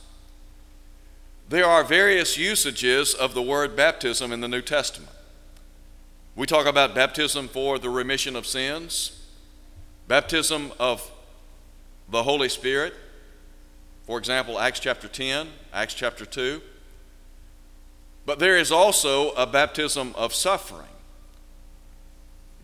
There 1.49 1.65
are 1.65 1.83
various 1.83 2.37
usages 2.37 3.13
of 3.13 3.33
the 3.33 3.41
word 3.41 3.75
baptism 3.75 4.31
in 4.31 4.41
the 4.41 4.47
New 4.47 4.61
Testament. 4.61 5.14
We 6.35 6.45
talk 6.45 6.65
about 6.65 6.93
baptism 6.93 7.47
for 7.47 7.79
the 7.79 7.89
remission 7.89 8.35
of 8.35 8.45
sins, 8.45 9.25
baptism 10.09 10.73
of 10.79 11.09
the 12.09 12.23
Holy 12.23 12.49
Spirit, 12.49 12.93
for 14.05 14.19
example, 14.19 14.59
Acts 14.59 14.81
chapter 14.81 15.07
10, 15.07 15.47
Acts 15.73 15.93
chapter 15.93 16.25
2. 16.25 16.61
But 18.25 18.39
there 18.39 18.57
is 18.57 18.69
also 18.69 19.31
a 19.31 19.47
baptism 19.47 20.13
of 20.15 20.33
suffering. 20.33 20.87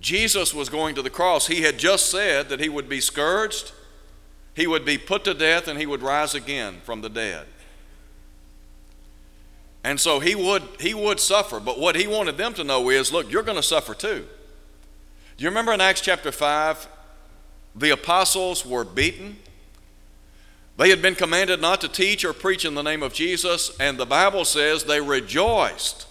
Jesus 0.02 0.54
was 0.54 0.68
going 0.68 0.94
to 0.96 1.02
the 1.02 1.10
cross. 1.10 1.48
He 1.48 1.62
had 1.62 1.80
just 1.80 2.12
said 2.12 2.50
that 2.50 2.60
he 2.60 2.68
would 2.68 2.90
be 2.90 3.00
scourged, 3.00 3.72
he 4.54 4.68
would 4.68 4.84
be 4.84 4.98
put 4.98 5.24
to 5.24 5.34
death, 5.34 5.70
and 5.70 5.80
he 5.80 5.86
would 5.86 6.02
rise 6.02 6.36
again 6.36 6.82
from 6.84 7.02
the 7.02 7.10
dead. 7.10 7.48
And 9.84 10.00
so 10.00 10.20
he 10.20 10.36
would, 10.36 10.64
he 10.80 10.94
would 10.94 11.20
suffer. 11.20 11.60
But 11.60 11.80
what 11.80 11.96
he 11.96 12.08
wanted 12.08 12.38
them 12.38 12.54
to 12.56 12.64
know 12.64 12.90
is 12.90 13.12
look, 13.12 13.32
you're 13.32 13.44
going 13.44 13.58
to 13.58 13.64
suffer 13.64 13.94
too. 13.94 14.28
Do 15.38 15.44
you 15.44 15.50
remember 15.50 15.74
in 15.74 15.82
Acts 15.82 16.02
chapter 16.02 16.32
5, 16.32 16.88
the 17.76 17.90
apostles 17.90 18.66
were 18.66 18.84
beaten? 18.84 19.38
They 20.78 20.90
had 20.90 21.02
been 21.02 21.16
commanded 21.16 21.62
not 21.62 21.82
to 21.82 21.88
teach 21.88 22.24
or 22.24 22.34
preach 22.34 22.66
in 22.66 22.76
the 22.76 22.82
name 22.82 23.04
of 23.04 23.14
Jesus, 23.14 23.76
and 23.80 23.98
the 23.98 24.06
Bible 24.06 24.46
says 24.46 24.84
they 24.84 25.02
rejoiced 25.02 26.08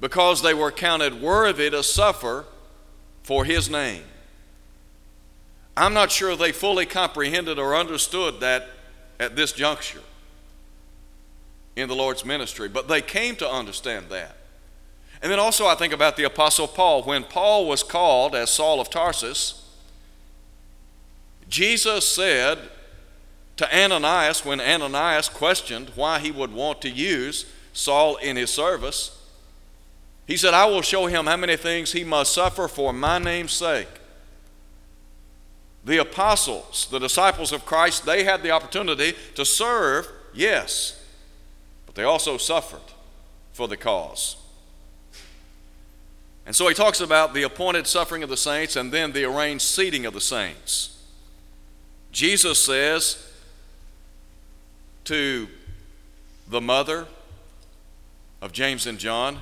because 0.00 0.42
they 0.42 0.54
were 0.54 0.70
counted 0.70 1.20
worthy 1.20 1.70
to 1.70 1.82
suffer 1.82 2.44
for 3.22 3.44
His 3.44 3.68
name. 3.68 4.04
I'm 5.76 5.94
not 5.94 6.10
sure 6.10 6.34
they 6.34 6.52
fully 6.52 6.86
comprehended 6.86 7.58
or 7.58 7.76
understood 7.76 8.40
that 8.40 8.68
at 9.20 9.36
this 9.36 9.52
juncture 9.52 10.02
in 11.78 11.88
the 11.88 11.94
Lord's 11.94 12.24
ministry, 12.24 12.68
but 12.68 12.88
they 12.88 13.00
came 13.00 13.36
to 13.36 13.48
understand 13.48 14.06
that. 14.10 14.36
And 15.22 15.32
then 15.32 15.38
also, 15.38 15.66
I 15.66 15.74
think 15.74 15.92
about 15.92 16.16
the 16.16 16.24
Apostle 16.24 16.68
Paul. 16.68 17.02
When 17.02 17.24
Paul 17.24 17.66
was 17.66 17.82
called 17.82 18.34
as 18.34 18.50
Saul 18.50 18.80
of 18.80 18.90
Tarsus, 18.90 19.64
Jesus 21.48 22.06
said, 22.06 22.58
to 23.58 23.76
Ananias 23.76 24.44
when 24.44 24.60
Ananias 24.60 25.28
questioned 25.28 25.90
why 25.96 26.20
he 26.20 26.30
would 26.30 26.52
want 26.52 26.80
to 26.82 26.88
use 26.88 27.44
Saul 27.72 28.16
in 28.16 28.36
his 28.36 28.50
service. 28.50 29.20
He 30.26 30.36
said, 30.36 30.54
I 30.54 30.66
will 30.66 30.82
show 30.82 31.06
him 31.06 31.26
how 31.26 31.36
many 31.36 31.56
things 31.56 31.92
he 31.92 32.04
must 32.04 32.32
suffer 32.32 32.68
for 32.68 32.92
my 32.92 33.18
name's 33.18 33.52
sake. 33.52 33.88
The 35.84 35.98
apostles, 35.98 36.86
the 36.90 37.00
disciples 37.00 37.50
of 37.50 37.66
Christ, 37.66 38.06
they 38.06 38.22
had 38.22 38.42
the 38.42 38.52
opportunity 38.52 39.14
to 39.34 39.44
serve, 39.44 40.08
yes, 40.32 40.97
they 41.98 42.04
also 42.04 42.36
suffered 42.36 42.92
for 43.52 43.66
the 43.66 43.76
cause. 43.76 44.36
And 46.46 46.54
so 46.54 46.68
he 46.68 46.74
talks 46.74 47.00
about 47.00 47.34
the 47.34 47.42
appointed 47.42 47.88
suffering 47.88 48.22
of 48.22 48.28
the 48.28 48.36
saints 48.36 48.76
and 48.76 48.92
then 48.92 49.10
the 49.10 49.24
arranged 49.24 49.64
seating 49.64 50.06
of 50.06 50.14
the 50.14 50.20
saints. 50.20 50.96
Jesus 52.12 52.64
says, 52.64 53.28
to 55.06 55.48
the 56.48 56.60
mother 56.60 57.08
of 58.40 58.52
James 58.52 58.86
and 58.86 58.98
John 58.98 59.40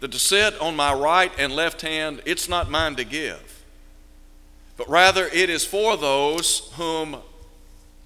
that 0.00 0.12
to 0.12 0.18
sit 0.18 0.60
on 0.60 0.76
my 0.76 0.92
right 0.92 1.32
and 1.38 1.54
left 1.54 1.80
hand, 1.80 2.20
it's 2.26 2.50
not 2.50 2.70
mine 2.70 2.96
to 2.96 3.04
give, 3.04 3.64
but 4.76 4.86
rather 4.90 5.26
it 5.28 5.48
is 5.48 5.64
for 5.64 5.96
those 5.96 6.70
whom 6.74 7.16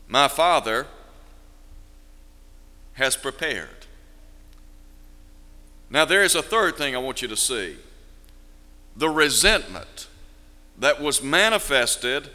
my 0.06 0.28
Father 0.28 0.86
has 3.00 3.16
prepared. 3.16 3.86
Now, 5.90 6.04
there 6.04 6.22
is 6.22 6.36
a 6.36 6.42
third 6.42 6.76
thing 6.76 6.94
I 6.94 6.98
want 6.98 7.20
you 7.22 7.28
to 7.28 7.36
see 7.36 7.76
the 8.96 9.08
resentment 9.08 10.08
that 10.78 11.00
was 11.00 11.22
manifested 11.22 12.28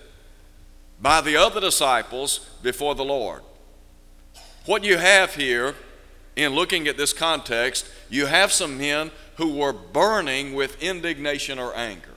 by 1.01 1.22
the 1.22 1.38
other 1.38 1.62
disciples 1.62 2.39
before 2.63 2.95
the 2.95 3.05
Lord. 3.05 3.41
What 4.65 4.84
you 4.84 4.98
have 4.98 5.36
here, 5.36 5.75
in 6.36 6.53
looking 6.53 6.88
at 6.88 6.98
this 6.98 7.13
context, 7.13 7.88
you 8.10 8.25
have 8.25 8.51
some 8.51 8.77
men 8.77 9.12
who 9.36 9.53
were 9.53 9.74
burning 9.74 10.53
with 10.53 10.81
indignation 10.81 11.60
or 11.60 11.75
anger. 11.75 12.15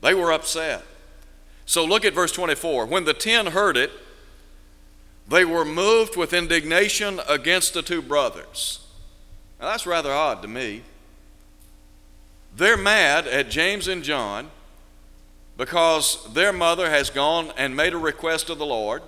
They 0.00 0.14
were 0.14 0.32
upset. 0.32 0.82
So 1.66 1.84
look 1.84 2.04
at 2.04 2.14
verse 2.14 2.32
24. 2.32 2.86
When 2.86 3.04
the 3.04 3.14
ten 3.14 3.46
heard 3.46 3.76
it, 3.76 3.90
they 5.32 5.46
were 5.46 5.64
moved 5.64 6.14
with 6.14 6.34
indignation 6.34 7.18
against 7.26 7.72
the 7.72 7.80
two 7.80 8.02
brothers. 8.02 8.80
Now 9.58 9.68
that's 9.68 9.86
rather 9.86 10.12
odd 10.12 10.42
to 10.42 10.48
me. 10.48 10.82
They're 12.54 12.76
mad 12.76 13.26
at 13.26 13.48
James 13.48 13.88
and 13.88 14.02
John 14.02 14.50
because 15.56 16.30
their 16.34 16.52
mother 16.52 16.90
has 16.90 17.08
gone 17.08 17.50
and 17.56 17.74
made 17.74 17.94
a 17.94 17.98
request 17.98 18.50
of 18.50 18.58
the 18.58 18.66
Lord 18.66 19.02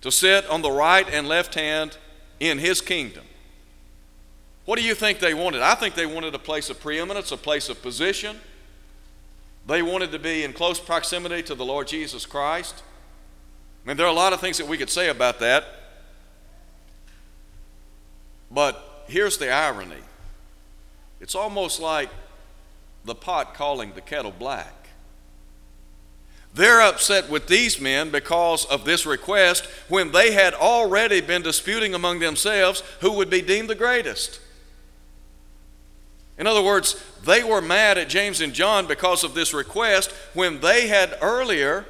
to 0.00 0.10
sit 0.10 0.44
on 0.50 0.60
the 0.60 0.72
right 0.72 1.08
and 1.08 1.28
left 1.28 1.54
hand 1.54 1.96
in 2.40 2.58
his 2.58 2.80
kingdom. 2.80 3.24
What 4.64 4.76
do 4.76 4.84
you 4.84 4.94
think 4.94 5.20
they 5.20 5.34
wanted? 5.34 5.62
I 5.62 5.76
think 5.76 5.94
they 5.94 6.06
wanted 6.06 6.34
a 6.34 6.40
place 6.40 6.68
of 6.68 6.80
preeminence, 6.80 7.30
a 7.30 7.36
place 7.36 7.68
of 7.68 7.80
position. 7.80 8.38
They 9.68 9.82
wanted 9.82 10.10
to 10.10 10.18
be 10.18 10.42
in 10.42 10.52
close 10.52 10.80
proximity 10.80 11.44
to 11.44 11.54
the 11.54 11.64
Lord 11.64 11.86
Jesus 11.86 12.26
Christ. 12.26 12.82
I 13.84 13.88
mean, 13.88 13.96
there 13.96 14.06
are 14.06 14.10
a 14.10 14.14
lot 14.14 14.32
of 14.32 14.40
things 14.40 14.58
that 14.58 14.68
we 14.68 14.78
could 14.78 14.90
say 14.90 15.08
about 15.08 15.40
that. 15.40 15.64
But 18.50 19.04
here's 19.08 19.38
the 19.38 19.50
irony 19.50 19.96
it's 21.20 21.34
almost 21.34 21.80
like 21.80 22.10
the 23.04 23.14
pot 23.14 23.54
calling 23.54 23.92
the 23.94 24.00
kettle 24.00 24.34
black. 24.36 24.82
They're 26.54 26.82
upset 26.82 27.30
with 27.30 27.46
these 27.46 27.80
men 27.80 28.10
because 28.10 28.66
of 28.66 28.84
this 28.84 29.06
request 29.06 29.64
when 29.88 30.12
they 30.12 30.32
had 30.32 30.52
already 30.52 31.20
been 31.22 31.42
disputing 31.42 31.94
among 31.94 32.18
themselves 32.18 32.82
who 33.00 33.12
would 33.12 33.30
be 33.30 33.40
deemed 33.40 33.70
the 33.70 33.74
greatest. 33.74 34.38
In 36.36 36.46
other 36.46 36.62
words, 36.62 37.02
they 37.24 37.42
were 37.42 37.62
mad 37.62 37.96
at 37.96 38.08
James 38.08 38.40
and 38.40 38.52
John 38.52 38.86
because 38.86 39.24
of 39.24 39.34
this 39.34 39.54
request 39.54 40.10
when 40.34 40.60
they 40.60 40.88
had 40.88 41.16
earlier 41.22 41.86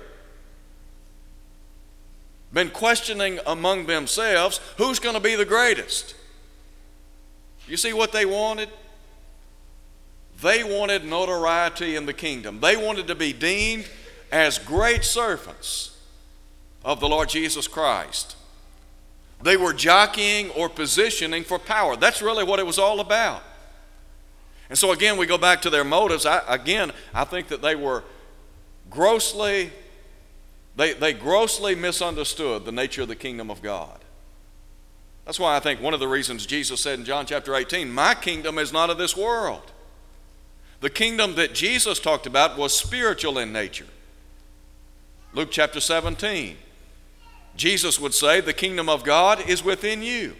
been 2.53 2.71
questioning 2.71 3.39
among 3.47 3.87
themselves 3.87 4.61
who's 4.77 4.99
going 4.99 5.15
to 5.15 5.21
be 5.21 5.35
the 5.35 5.45
greatest. 5.45 6.15
You 7.67 7.77
see 7.77 7.93
what 7.93 8.13
they 8.13 8.27
wanted? 8.27 8.69
They 10.43 10.65
wanted 10.65 11.05
notoriety 11.05 11.97
in 11.97 12.07
the 12.07 12.13
kingdom. 12.13 12.61
They 12.61 12.77
wanted 12.77 13.07
to 13.07 13.15
be 13.15 13.33
deemed 13.33 13.89
as 14.31 14.59
great 14.59 15.05
servants 15.05 15.97
of 16.85 17.01
the 17.01 17.09
Lord 17.09 17.29
Jesus 17.29 17.69
Christ. 17.69 18.37
They 19.43 19.57
were 19.57 19.73
jockeying 19.73 20.51
or 20.51 20.69
positioning 20.69 21.45
for 21.45 21.59
power. 21.59 21.97
That's 21.97 22.23
really 22.23 22.45
what 22.45 22.59
it 22.59 22.67
was 22.67 22.79
all 22.79 23.01
about. 23.01 23.43
And 24.69 24.79
so, 24.79 24.93
again, 24.93 25.17
we 25.17 25.27
go 25.27 25.37
back 25.37 25.63
to 25.63 25.71
their 25.71 25.85
motives. 25.85 26.25
I, 26.25 26.43
again, 26.49 26.93
I 27.13 27.25
think 27.25 27.49
that 27.49 27.61
they 27.61 27.75
were 27.75 28.05
grossly, 28.89 29.71
they, 30.77 30.95
they 30.95 31.13
grossly 31.13 31.75
misunderstood 31.75 32.65
the 32.65 32.73
nature 32.73 33.03
of 33.03 33.09
the 33.09 33.17
kingdom 33.17 33.51
of 33.51 33.63
God. 33.63 33.99
That's 35.25 35.39
why 35.39 35.57
I 35.57 35.61
think 35.61 35.81
one 35.81 35.95
of 35.95 36.01
the 36.01 36.09
reasons 36.09 36.47
Jesus 36.47 36.81
said 36.81 36.99
in 36.99 37.05
John 37.05 37.27
chapter 37.27 37.55
18, 37.55 37.91
My 37.91 38.15
kingdom 38.15 38.59
is 38.59 38.73
not 38.73 38.91
of 38.91 38.99
this 38.99 39.17
world. 39.17 39.71
The 40.81 40.91
kingdom 40.91 41.37
that 41.37 41.55
Jesus 41.55 42.01
talked 42.01 42.27
about 42.27 42.59
was 42.59 42.77
spiritual 42.77 43.39
in 43.39 43.53
nature. 43.53 43.87
Luke 45.33 45.51
chapter 45.51 45.81
17. 45.81 46.57
Jesus 47.55 48.01
would 48.01 48.15
say, 48.15 48.41
The 48.41 48.53
kingdom 48.53 48.89
of 48.89 49.05
God 49.05 49.49
is 49.49 49.63
within 49.63 50.03
you. 50.03 50.35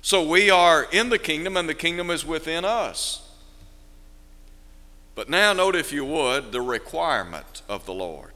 So 0.00 0.26
we 0.26 0.50
are 0.50 0.86
in 0.92 1.08
the 1.08 1.18
kingdom, 1.18 1.56
and 1.56 1.68
the 1.68 1.74
kingdom 1.74 2.10
is 2.10 2.24
within 2.24 2.64
us. 2.64 3.28
But 5.14 5.28
now, 5.28 5.52
note 5.52 5.76
if 5.76 5.92
you 5.92 6.04
would, 6.04 6.52
the 6.52 6.60
requirement 6.60 7.62
of 7.68 7.86
the 7.86 7.94
Lord. 7.94 8.33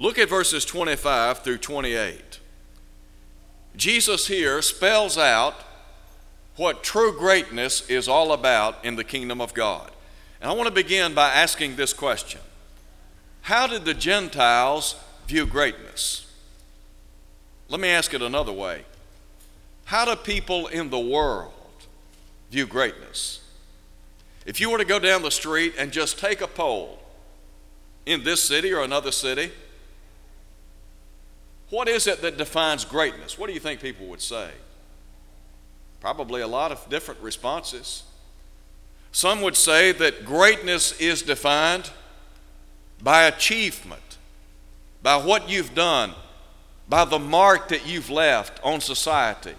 Look 0.00 0.18
at 0.18 0.30
verses 0.30 0.64
25 0.64 1.44
through 1.44 1.58
28. 1.58 2.40
Jesus 3.76 4.26
here 4.26 4.62
spells 4.62 5.18
out 5.18 5.54
what 6.56 6.82
true 6.82 7.16
greatness 7.16 7.88
is 7.88 8.08
all 8.08 8.32
about 8.32 8.82
in 8.82 8.96
the 8.96 9.04
kingdom 9.04 9.42
of 9.42 9.52
God. 9.52 9.90
And 10.40 10.50
I 10.50 10.54
want 10.54 10.68
to 10.68 10.74
begin 10.74 11.12
by 11.12 11.28
asking 11.28 11.76
this 11.76 11.92
question 11.92 12.40
How 13.42 13.66
did 13.66 13.84
the 13.84 13.94
Gentiles 13.94 14.96
view 15.26 15.44
greatness? 15.44 16.26
Let 17.68 17.78
me 17.78 17.88
ask 17.88 18.14
it 18.14 18.22
another 18.22 18.52
way 18.52 18.84
how 19.84 20.04
do 20.06 20.16
people 20.16 20.68
in 20.68 20.88
the 20.88 20.98
world 20.98 21.52
view 22.50 22.66
greatness? 22.66 23.40
If 24.46 24.60
you 24.60 24.70
were 24.70 24.78
to 24.78 24.84
go 24.84 24.98
down 24.98 25.22
the 25.22 25.30
street 25.30 25.74
and 25.76 25.92
just 25.92 26.18
take 26.18 26.40
a 26.40 26.46
poll 26.46 27.00
in 28.06 28.24
this 28.24 28.42
city 28.42 28.72
or 28.72 28.82
another 28.82 29.12
city, 29.12 29.50
what 31.70 31.88
is 31.88 32.06
it 32.06 32.20
that 32.22 32.36
defines 32.36 32.84
greatness? 32.84 33.38
What 33.38 33.46
do 33.46 33.52
you 33.52 33.60
think 33.60 33.80
people 33.80 34.06
would 34.06 34.20
say? 34.20 34.50
Probably 36.00 36.40
a 36.40 36.48
lot 36.48 36.72
of 36.72 36.88
different 36.88 37.20
responses. 37.20 38.02
Some 39.12 39.40
would 39.42 39.56
say 39.56 39.92
that 39.92 40.24
greatness 40.24 40.98
is 41.00 41.22
defined 41.22 41.90
by 43.02 43.24
achievement, 43.24 44.18
by 45.02 45.16
what 45.16 45.48
you've 45.48 45.74
done, 45.74 46.14
by 46.88 47.04
the 47.04 47.18
mark 47.18 47.68
that 47.68 47.86
you've 47.86 48.10
left 48.10 48.60
on 48.64 48.80
society. 48.80 49.54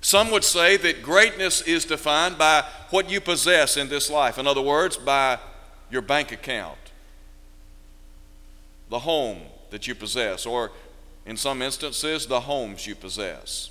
Some 0.00 0.30
would 0.30 0.44
say 0.44 0.76
that 0.78 1.02
greatness 1.02 1.60
is 1.62 1.84
defined 1.84 2.38
by 2.38 2.64
what 2.90 3.10
you 3.10 3.20
possess 3.20 3.76
in 3.76 3.88
this 3.88 4.08
life. 4.10 4.38
In 4.38 4.46
other 4.46 4.62
words, 4.62 4.96
by 4.96 5.38
your 5.90 6.02
bank 6.02 6.32
account, 6.32 6.78
the 8.88 9.00
home 9.00 9.40
that 9.70 9.86
you 9.86 9.94
possess, 9.94 10.46
or 10.46 10.70
in 11.30 11.36
some 11.36 11.62
instances, 11.62 12.26
the 12.26 12.40
homes 12.40 12.88
you 12.88 12.96
possess, 12.96 13.70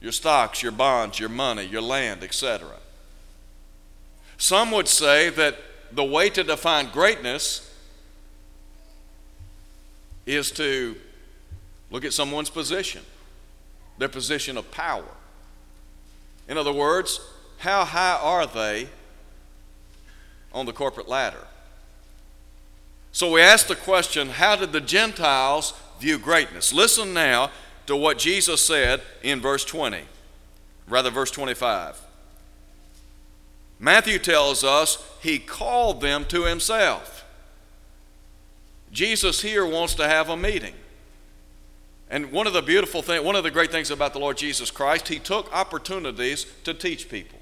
your 0.00 0.12
stocks, 0.12 0.62
your 0.62 0.70
bonds, 0.70 1.18
your 1.18 1.28
money, 1.28 1.64
your 1.64 1.80
land, 1.80 2.22
etc. 2.22 2.68
Some 4.38 4.70
would 4.70 4.86
say 4.86 5.28
that 5.30 5.56
the 5.90 6.04
way 6.04 6.30
to 6.30 6.44
define 6.44 6.88
greatness 6.90 7.68
is 10.24 10.52
to 10.52 10.94
look 11.90 12.04
at 12.04 12.12
someone's 12.12 12.48
position 12.48 13.02
their 13.98 14.08
position 14.08 14.56
of 14.56 14.70
power. 14.70 15.16
In 16.48 16.58
other 16.58 16.72
words, 16.72 17.20
how 17.58 17.84
high 17.84 18.18
are 18.22 18.46
they 18.46 18.88
on 20.52 20.64
the 20.64 20.72
corporate 20.72 21.08
ladder? 21.08 21.44
So 23.12 23.30
we 23.30 23.42
ask 23.42 23.66
the 23.66 23.76
question 23.76 24.30
how 24.30 24.56
did 24.56 24.72
the 24.72 24.80
Gentiles 24.80 25.74
view 26.00 26.18
greatness? 26.18 26.72
Listen 26.72 27.12
now 27.12 27.50
to 27.86 27.94
what 27.94 28.18
Jesus 28.18 28.64
said 28.64 29.02
in 29.22 29.40
verse 29.40 29.64
20, 29.64 30.02
rather, 30.88 31.10
verse 31.10 31.30
25. 31.30 32.00
Matthew 33.78 34.18
tells 34.18 34.64
us 34.64 35.04
he 35.20 35.38
called 35.38 36.00
them 36.00 36.24
to 36.26 36.44
himself. 36.44 37.24
Jesus 38.92 39.42
here 39.42 39.66
wants 39.66 39.94
to 39.96 40.08
have 40.08 40.28
a 40.28 40.36
meeting. 40.36 40.74
And 42.08 42.30
one 42.30 42.46
of 42.46 42.52
the 42.52 42.62
beautiful 42.62 43.02
things, 43.02 43.24
one 43.24 43.36
of 43.36 43.42
the 43.42 43.50
great 43.50 43.72
things 43.72 43.90
about 43.90 44.12
the 44.12 44.18
Lord 44.18 44.36
Jesus 44.36 44.70
Christ, 44.70 45.08
he 45.08 45.18
took 45.18 45.52
opportunities 45.52 46.46
to 46.64 46.74
teach 46.74 47.08
people. 47.08 47.38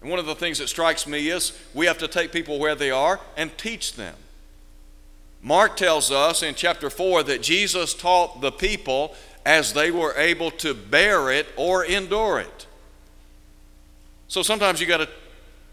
And 0.00 0.10
one 0.10 0.18
of 0.18 0.26
the 0.26 0.34
things 0.34 0.58
that 0.58 0.68
strikes 0.68 1.06
me 1.06 1.28
is 1.28 1.58
we 1.74 1.86
have 1.86 1.98
to 1.98 2.08
take 2.08 2.32
people 2.32 2.58
where 2.58 2.74
they 2.74 2.90
are 2.90 3.20
and 3.36 3.56
teach 3.58 3.94
them. 3.94 4.14
Mark 5.42 5.76
tells 5.76 6.10
us 6.10 6.42
in 6.42 6.54
chapter 6.54 6.90
4 6.90 7.22
that 7.24 7.42
Jesus 7.42 7.94
taught 7.94 8.40
the 8.40 8.52
people 8.52 9.14
as 9.46 9.72
they 9.72 9.90
were 9.90 10.14
able 10.16 10.50
to 10.50 10.74
bear 10.74 11.30
it 11.30 11.46
or 11.56 11.84
endure 11.84 12.40
it. 12.40 12.66
So 14.28 14.42
sometimes 14.42 14.80
you 14.80 14.86
got 14.86 14.98
to 14.98 15.08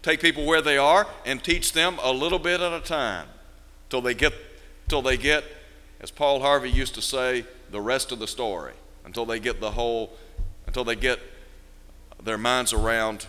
take 0.02 0.20
people 0.20 0.46
where 0.46 0.62
they 0.62 0.78
are 0.78 1.06
and 1.26 1.42
teach 1.42 1.72
them 1.72 1.98
a 2.02 2.12
little 2.12 2.38
bit 2.38 2.60
at 2.60 2.72
a 2.72 2.80
time 2.80 3.28
till 3.90 4.00
they 4.00 4.14
get 4.14 4.32
till 4.88 5.02
they 5.02 5.16
get 5.16 5.44
as 6.00 6.10
Paul 6.10 6.40
Harvey 6.40 6.70
used 6.70 6.94
to 6.94 7.02
say 7.02 7.44
the 7.70 7.80
rest 7.80 8.10
of 8.10 8.18
the 8.18 8.26
story 8.26 8.72
until 9.04 9.26
they 9.26 9.38
get 9.38 9.60
the 9.60 9.72
whole, 9.72 10.12
until 10.66 10.84
they 10.84 10.96
get 10.96 11.18
their 12.22 12.38
minds 12.38 12.72
around 12.72 13.26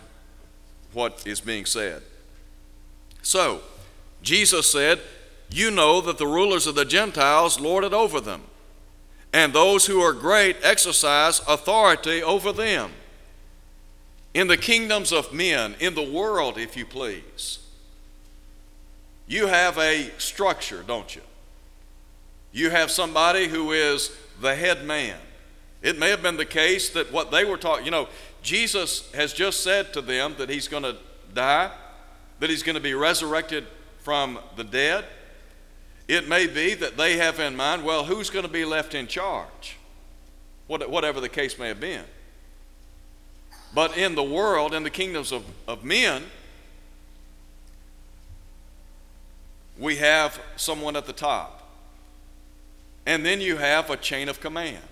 what 0.92 1.22
is 1.26 1.40
being 1.40 1.64
said. 1.64 2.02
So, 3.22 3.60
Jesus 4.22 4.70
said, 4.70 5.00
You 5.50 5.70
know 5.70 6.00
that 6.00 6.18
the 6.18 6.26
rulers 6.26 6.66
of 6.66 6.74
the 6.74 6.84
Gentiles 6.84 7.58
lord 7.58 7.84
it 7.84 7.92
over 7.92 8.20
them, 8.20 8.42
and 9.32 9.52
those 9.52 9.86
who 9.86 10.00
are 10.00 10.12
great 10.12 10.56
exercise 10.62 11.40
authority 11.48 12.22
over 12.22 12.52
them. 12.52 12.92
In 14.32 14.46
the 14.46 14.56
kingdoms 14.56 15.12
of 15.12 15.32
men, 15.32 15.74
in 15.80 15.94
the 15.94 16.08
world, 16.08 16.56
if 16.56 16.76
you 16.76 16.86
please, 16.86 17.58
you 19.26 19.48
have 19.48 19.76
a 19.78 20.10
structure, 20.18 20.84
don't 20.86 21.14
you? 21.16 21.22
You 22.52 22.70
have 22.70 22.90
somebody 22.90 23.48
who 23.48 23.72
is 23.72 24.16
the 24.40 24.54
head 24.54 24.84
man. 24.84 25.16
It 25.82 25.98
may 25.98 26.10
have 26.10 26.22
been 26.22 26.36
the 26.36 26.44
case 26.44 26.90
that 26.90 27.12
what 27.12 27.30
they 27.30 27.44
were 27.44 27.56
taught, 27.56 27.84
you 27.84 27.90
know, 27.90 28.08
Jesus 28.42 29.10
has 29.12 29.32
just 29.32 29.62
said 29.62 29.92
to 29.94 30.00
them 30.00 30.34
that 30.38 30.48
he's 30.48 30.68
going 30.68 30.82
to 30.82 30.96
die, 31.34 31.70
that 32.38 32.50
he's 32.50 32.62
going 32.62 32.74
to 32.74 32.80
be 32.80 32.94
resurrected 32.94 33.66
from 34.00 34.38
the 34.56 34.64
dead. 34.64 35.04
It 36.10 36.28
may 36.28 36.48
be 36.48 36.74
that 36.74 36.96
they 36.96 37.18
have 37.18 37.38
in 37.38 37.54
mind, 37.54 37.84
well, 37.84 38.02
who's 38.02 38.30
going 38.30 38.44
to 38.44 38.50
be 38.50 38.64
left 38.64 38.96
in 38.96 39.06
charge? 39.06 39.76
Whatever 40.66 41.20
the 41.20 41.28
case 41.28 41.56
may 41.56 41.68
have 41.68 41.78
been. 41.78 42.02
But 43.72 43.96
in 43.96 44.16
the 44.16 44.22
world, 44.24 44.74
in 44.74 44.82
the 44.82 44.90
kingdoms 44.90 45.30
of, 45.30 45.44
of 45.68 45.84
men, 45.84 46.24
we 49.78 49.98
have 49.98 50.40
someone 50.56 50.96
at 50.96 51.06
the 51.06 51.12
top. 51.12 51.70
And 53.06 53.24
then 53.24 53.40
you 53.40 53.58
have 53.58 53.88
a 53.88 53.96
chain 53.96 54.28
of 54.28 54.40
command. 54.40 54.82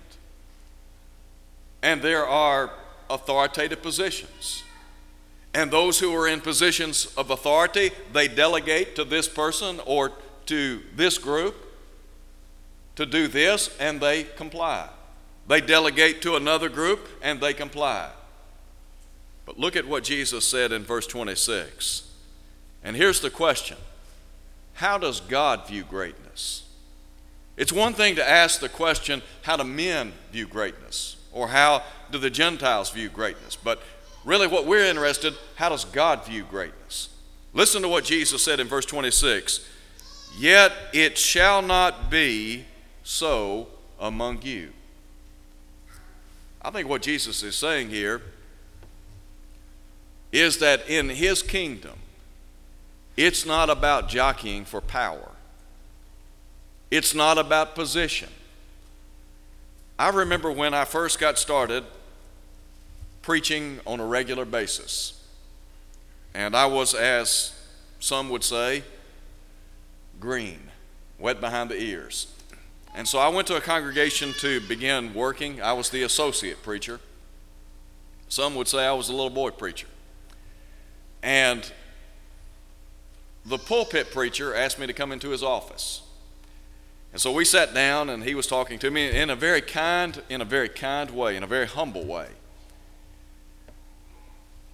And 1.81 2.01
there 2.01 2.25
are 2.25 2.71
authoritative 3.09 3.81
positions. 3.81 4.63
And 5.53 5.69
those 5.69 5.99
who 5.99 6.15
are 6.15 6.29
in 6.29 6.39
positions 6.39 7.13
of 7.17 7.29
authority, 7.29 7.91
they 8.13 8.29
delegate 8.29 8.95
to 8.95 9.03
this 9.03 9.27
person 9.27 9.81
or 9.85 10.13
to 10.49 10.81
this 10.95 11.19
group 11.19 11.55
to 12.95 13.05
do 13.05 13.27
this, 13.27 13.75
and 13.79 14.01
they 14.01 14.23
comply. 14.23 14.89
They 15.47 15.61
delegate 15.61 16.21
to 16.23 16.35
another 16.35 16.69
group, 16.69 17.07
and 17.21 17.39
they 17.39 17.53
comply. 17.53 18.09
But 19.45 19.59
look 19.59 19.75
at 19.75 19.87
what 19.87 20.03
Jesus 20.03 20.45
said 20.45 20.71
in 20.71 20.83
verse 20.83 21.07
26 21.07 22.11
And 22.83 22.95
here's 22.95 23.21
the 23.21 23.29
question 23.29 23.77
How 24.73 24.97
does 24.97 25.21
God 25.21 25.67
view 25.67 25.83
greatness? 25.83 26.63
It's 27.55 27.71
one 27.71 27.93
thing 27.93 28.15
to 28.15 28.27
ask 28.27 28.59
the 28.59 28.69
question, 28.69 29.21
How 29.43 29.55
do 29.55 29.63
men 29.63 30.13
view 30.31 30.47
greatness? 30.47 31.15
Or 31.31 31.49
how 31.49 31.83
do 32.11 32.17
the 32.17 32.31
Gentiles 32.31 32.89
view 32.89 33.09
greatness? 33.09 33.55
But 33.55 33.83
really, 34.25 34.47
what 34.47 34.65
we're 34.65 34.85
interested, 34.85 35.35
how 35.55 35.69
does 35.69 35.85
God 35.85 36.25
view 36.25 36.43
greatness? 36.43 37.09
Listen 37.53 37.83
to 37.83 37.87
what 37.87 38.03
Jesus 38.03 38.43
said 38.43 38.59
in 38.59 38.67
verse 38.67 38.85
26 38.85 39.63
Yet 40.37 40.71
it 40.93 41.17
shall 41.17 41.61
not 41.61 42.09
be 42.09 42.65
so 43.03 43.67
among 43.99 44.41
you. 44.43 44.71
I 46.61 46.71
think 46.71 46.87
what 46.87 47.01
Jesus 47.01 47.41
is 47.43 47.55
saying 47.55 47.89
here 47.89 48.21
is 50.31 50.57
that 50.59 50.87
in 50.89 51.09
his 51.09 51.41
kingdom, 51.41 51.97
it's 53.17 53.45
not 53.45 53.69
about 53.69 54.07
jockeying 54.07 54.65
for 54.65 54.81
power. 54.81 55.31
It's 56.91 57.13
not 57.13 57.37
about 57.37 57.75
position. 57.75 58.29
I 59.97 60.09
remember 60.09 60.51
when 60.51 60.73
I 60.73 60.85
first 60.85 61.19
got 61.19 61.37
started 61.37 61.83
preaching 63.21 63.79
on 63.85 63.99
a 63.99 64.05
regular 64.05 64.45
basis. 64.45 65.21
And 66.33 66.55
I 66.55 66.65
was, 66.67 66.93
as 66.93 67.53
some 67.99 68.29
would 68.29 68.43
say, 68.43 68.83
green, 70.19 70.71
wet 71.17 71.39
behind 71.39 71.69
the 71.69 71.81
ears. 71.81 72.33
And 72.95 73.07
so 73.07 73.19
I 73.19 73.27
went 73.27 73.47
to 73.47 73.55
a 73.55 73.61
congregation 73.61 74.33
to 74.39 74.59
begin 74.61 75.13
working. 75.13 75.61
I 75.61 75.73
was 75.73 75.89
the 75.89 76.03
associate 76.03 76.63
preacher. 76.63 76.99
Some 78.27 78.55
would 78.55 78.67
say 78.67 78.85
I 78.85 78.93
was 78.93 79.09
a 79.09 79.13
little 79.13 79.29
boy 79.29 79.51
preacher. 79.51 79.87
And 81.21 81.71
the 83.45 83.57
pulpit 83.57 84.11
preacher 84.11 84.53
asked 84.55 84.79
me 84.79 84.87
to 84.87 84.93
come 84.93 85.11
into 85.11 85.29
his 85.29 85.43
office. 85.43 86.01
And 87.11 87.19
so 87.19 87.31
we 87.31 87.43
sat 87.43 87.73
down 87.73 88.09
and 88.09 88.23
he 88.23 88.35
was 88.35 88.45
talking 88.45 88.77
to 88.79 88.91
me 88.91 89.09
in 89.09 89.29
a 89.29 89.35
very 89.35 89.61
kind 89.61 90.21
in 90.29 90.41
a 90.41 90.45
very 90.45 90.69
kind 90.69 91.09
way, 91.09 91.35
in 91.35 91.43
a 91.43 91.47
very 91.47 91.65
humble 91.65 92.05
way. 92.05 92.27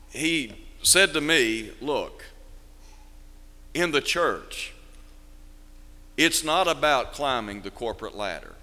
He 0.09 0.53
said 0.81 1.13
to 1.13 1.21
me, 1.21 1.71
"Look, 1.79 2.25
in 3.73 3.91
the 3.91 4.01
church, 4.01 4.74
it's 6.17 6.43
not 6.43 6.67
about 6.67 7.13
climbing 7.13 7.61
the 7.61 7.71
corporate 7.71 8.15
ladder." 8.15 8.55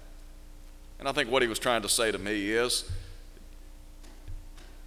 And 0.99 1.07
I 1.07 1.11
think 1.11 1.29
what 1.29 1.41
he 1.41 1.47
was 1.47 1.59
trying 1.59 1.81
to 1.81 1.89
say 1.89 2.11
to 2.11 2.17
me 2.17 2.51
is 2.51 2.89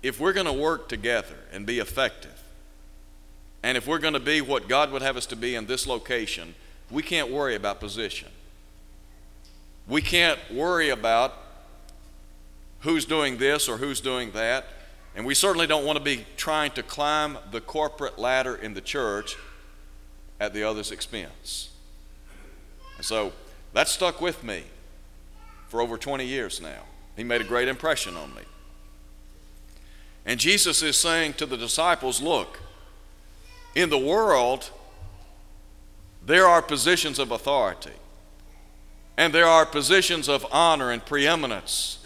if 0.02 0.20
we're 0.20 0.32
going 0.32 0.46
to 0.46 0.52
work 0.52 0.88
together 0.88 1.36
and 1.52 1.66
be 1.66 1.78
effective, 1.78 2.42
and 3.62 3.76
if 3.76 3.86
we're 3.86 3.98
going 3.98 4.14
to 4.14 4.20
be 4.20 4.40
what 4.40 4.68
God 4.68 4.92
would 4.92 5.02
have 5.02 5.16
us 5.16 5.26
to 5.26 5.36
be 5.36 5.54
in 5.54 5.66
this 5.66 5.86
location, 5.86 6.54
we 6.90 7.02
can't 7.02 7.30
worry 7.30 7.54
about 7.54 7.80
position. 7.80 8.28
We 9.88 10.00
can't 10.02 10.38
worry 10.50 10.88
about 10.88 11.34
who's 12.80 13.04
doing 13.04 13.38
this 13.38 13.68
or 13.68 13.78
who's 13.78 14.00
doing 14.00 14.30
that. 14.32 14.66
And 15.14 15.26
we 15.26 15.34
certainly 15.34 15.66
don't 15.66 15.84
want 15.84 15.98
to 15.98 16.04
be 16.04 16.26
trying 16.36 16.70
to 16.72 16.82
climb 16.82 17.38
the 17.50 17.60
corporate 17.60 18.18
ladder 18.18 18.54
in 18.54 18.74
the 18.74 18.80
church 18.80 19.36
at 20.38 20.52
the 20.52 20.62
other's 20.62 20.90
expense. 20.90 21.70
And 22.96 23.04
so 23.04 23.32
that 23.72 23.88
stuck 23.88 24.20
with 24.20 24.42
me 24.42 24.64
for 25.68 25.80
over 25.80 25.96
20 25.98 26.24
years 26.24 26.60
now. 26.60 26.82
He 27.16 27.24
made 27.24 27.40
a 27.40 27.44
great 27.44 27.68
impression 27.68 28.16
on 28.16 28.34
me. 28.34 28.42
And 30.24 30.40
Jesus 30.40 30.82
is 30.82 30.96
saying 30.96 31.34
to 31.34 31.46
the 31.46 31.56
disciples, 31.56 32.20
look, 32.20 32.58
in 33.74 33.90
the 33.90 33.98
world, 33.98 34.70
there 36.24 36.46
are 36.46 36.60
positions 36.60 37.18
of 37.18 37.30
authority, 37.30 37.92
and 39.16 39.32
there 39.32 39.46
are 39.46 39.64
positions 39.64 40.28
of 40.28 40.44
honor 40.50 40.90
and 40.90 41.04
preeminence. 41.04 42.04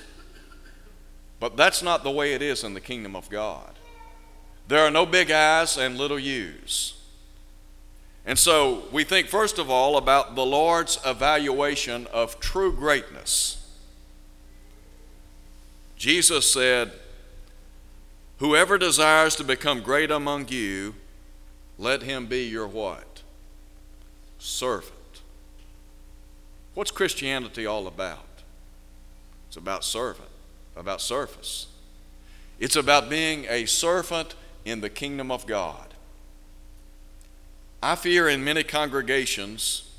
But 1.39 1.57
that's 1.57 1.83
not 1.83 2.05
the 2.05 2.11
way 2.11 2.35
it 2.35 2.43
is 2.43 2.63
in 2.63 2.75
the 2.75 2.81
kingdom 2.81 3.17
of 3.17 3.31
God. 3.31 3.73
There 4.69 4.85
are 4.85 4.91
no 4.91 5.07
big 5.07 5.31
I's 5.31 5.79
and 5.79 5.97
little 5.97 6.19
U's. 6.19 7.00
And 8.27 8.39
so 8.39 8.85
we 8.93 9.05
think, 9.05 9.29
first 9.29 9.59
of 9.59 9.71
all, 9.71 9.97
about 9.97 10.35
the 10.35 10.45
Lord's 10.45 10.99
evaluation 11.05 12.07
of 12.09 12.39
true 12.39 12.73
greatness. 12.73 13.57
Jesus 15.97 16.51
said, 16.53 16.93
Whoever 18.39 18.79
desires 18.79 19.37
to 19.37 19.45
become 19.45 19.83
great 19.83 20.11
among 20.11 20.49
you, 20.49 20.95
let 21.79 22.03
him 22.03 22.27
be 22.27 22.47
your 22.47 22.67
what? 22.67 23.23
Servant. 24.39 24.95
What's 26.75 26.91
Christianity 26.91 27.67
all 27.67 27.87
about? 27.87 28.25
It's 29.49 29.57
about 29.57 29.85
servant, 29.85 30.29
about 30.77 31.01
service. 31.01 31.67
It's 32.59 32.77
about 32.77 33.11
being 33.11 33.45
a 33.49 33.67
servant 33.67 34.35
in 34.65 34.81
the 34.81 34.89
kingdom 34.89 35.31
of 35.31 35.47
God. 35.47 35.90
I 37.83 37.95
fear 37.95 38.29
in 38.29 38.45
many 38.45 38.63
congregations, 38.63 39.91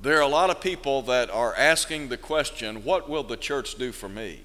there 0.00 0.16
are 0.16 0.22
a 0.22 0.28
lot 0.28 0.48
of 0.48 0.60
people 0.60 1.02
that 1.02 1.28
are 1.30 1.54
asking 1.54 2.08
the 2.08 2.16
question, 2.16 2.84
What 2.84 3.08
will 3.08 3.22
the 3.22 3.36
church 3.36 3.74
do 3.74 3.92
for 3.92 4.08
me? 4.08 4.40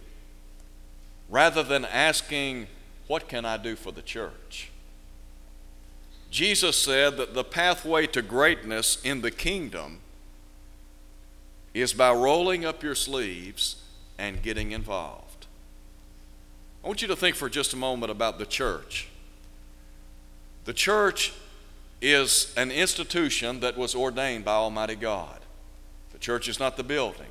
rather 1.30 1.64
than 1.64 1.86
asking, 1.86 2.68
What 3.08 3.28
can 3.28 3.46
I 3.46 3.58
do 3.58 3.76
for 3.76 3.92
the 3.92 4.02
church? 4.02 4.72
Jesus 6.30 6.76
said 6.76 7.18
that 7.18 7.34
the 7.34 7.44
pathway 7.44 8.08
to 8.08 8.22
greatness 8.22 9.02
in 9.04 9.22
the 9.22 9.32
kingdom 9.32 10.00
is 11.74 11.94
by 11.94 12.12
rolling 12.12 12.66
up 12.66 12.84
your 12.84 12.96
sleeves 12.96 13.82
and 14.18 14.42
getting 14.42 14.72
involved. 14.72 15.46
I 16.84 16.88
want 16.88 17.02
you 17.02 17.08
to 17.08 17.16
think 17.16 17.36
for 17.36 17.50
just 17.50 17.74
a 17.74 17.78
moment 17.78 18.12
about 18.12 18.38
the 18.38 18.46
church. 18.46 19.08
The 20.66 20.74
church 20.74 21.34
is 22.02 22.54
an 22.58 22.72
institution 22.72 23.60
that 23.62 23.78
was 23.78 23.96
ordained 23.96 24.46
by 24.46 24.54
Almighty 24.54 24.96
God. 24.96 25.40
The 26.12 26.20
church 26.20 26.48
is 26.48 26.60
not 26.60 26.78
the 26.78 26.84
building, 26.84 27.28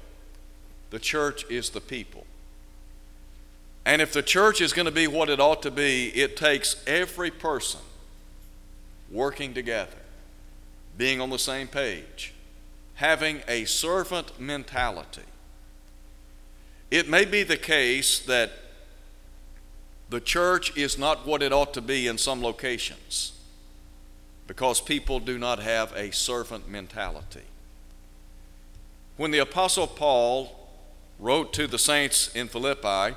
the 0.91 0.99
church 0.99 1.45
is 1.51 1.71
the 1.71 1.81
people. 1.81 2.27
And 3.87 4.01
if 4.01 4.15
the 4.15 4.23
church 4.23 4.63
is 4.63 4.73
going 4.73 4.87
to 4.87 4.93
be 4.93 5.07
what 5.07 5.29
it 5.29 5.41
ought 5.41 5.63
to 5.63 5.71
be, 5.71 6.09
it 6.09 6.39
takes 6.39 6.83
every 6.87 7.31
person 7.31 7.81
working 9.11 9.53
together, 9.53 9.99
being 10.97 11.21
on 11.21 11.29
the 11.29 11.39
same 11.39 11.69
page, 11.69 12.33
having 12.95 13.43
a 13.47 13.67
servant 13.67 14.41
mentality. 14.41 15.21
It 16.91 17.11
may 17.11 17.27
be 17.27 17.43
the 17.43 17.59
case 17.59 18.19
that 18.21 18.53
the 20.09 20.21
church 20.21 20.75
is 20.77 20.99
not 20.99 21.27
what 21.27 21.43
it 21.43 21.53
ought 21.53 21.75
to 21.75 21.83
be 21.83 22.07
in 22.07 22.17
some 22.17 22.43
locations 22.43 23.33
because 24.47 24.81
people 24.81 25.21
do 25.21 25.39
not 25.39 25.59
have 25.59 25.93
a 25.95 26.13
servant 26.13 26.69
mentality. 26.69 27.45
When 29.17 29.31
the 29.31 29.39
Apostle 29.39 29.87
Paul 29.87 30.69
wrote 31.19 31.53
to 31.55 31.67
the 31.67 31.79
saints 31.79 32.35
in 32.35 32.49
Philippi, 32.49 33.17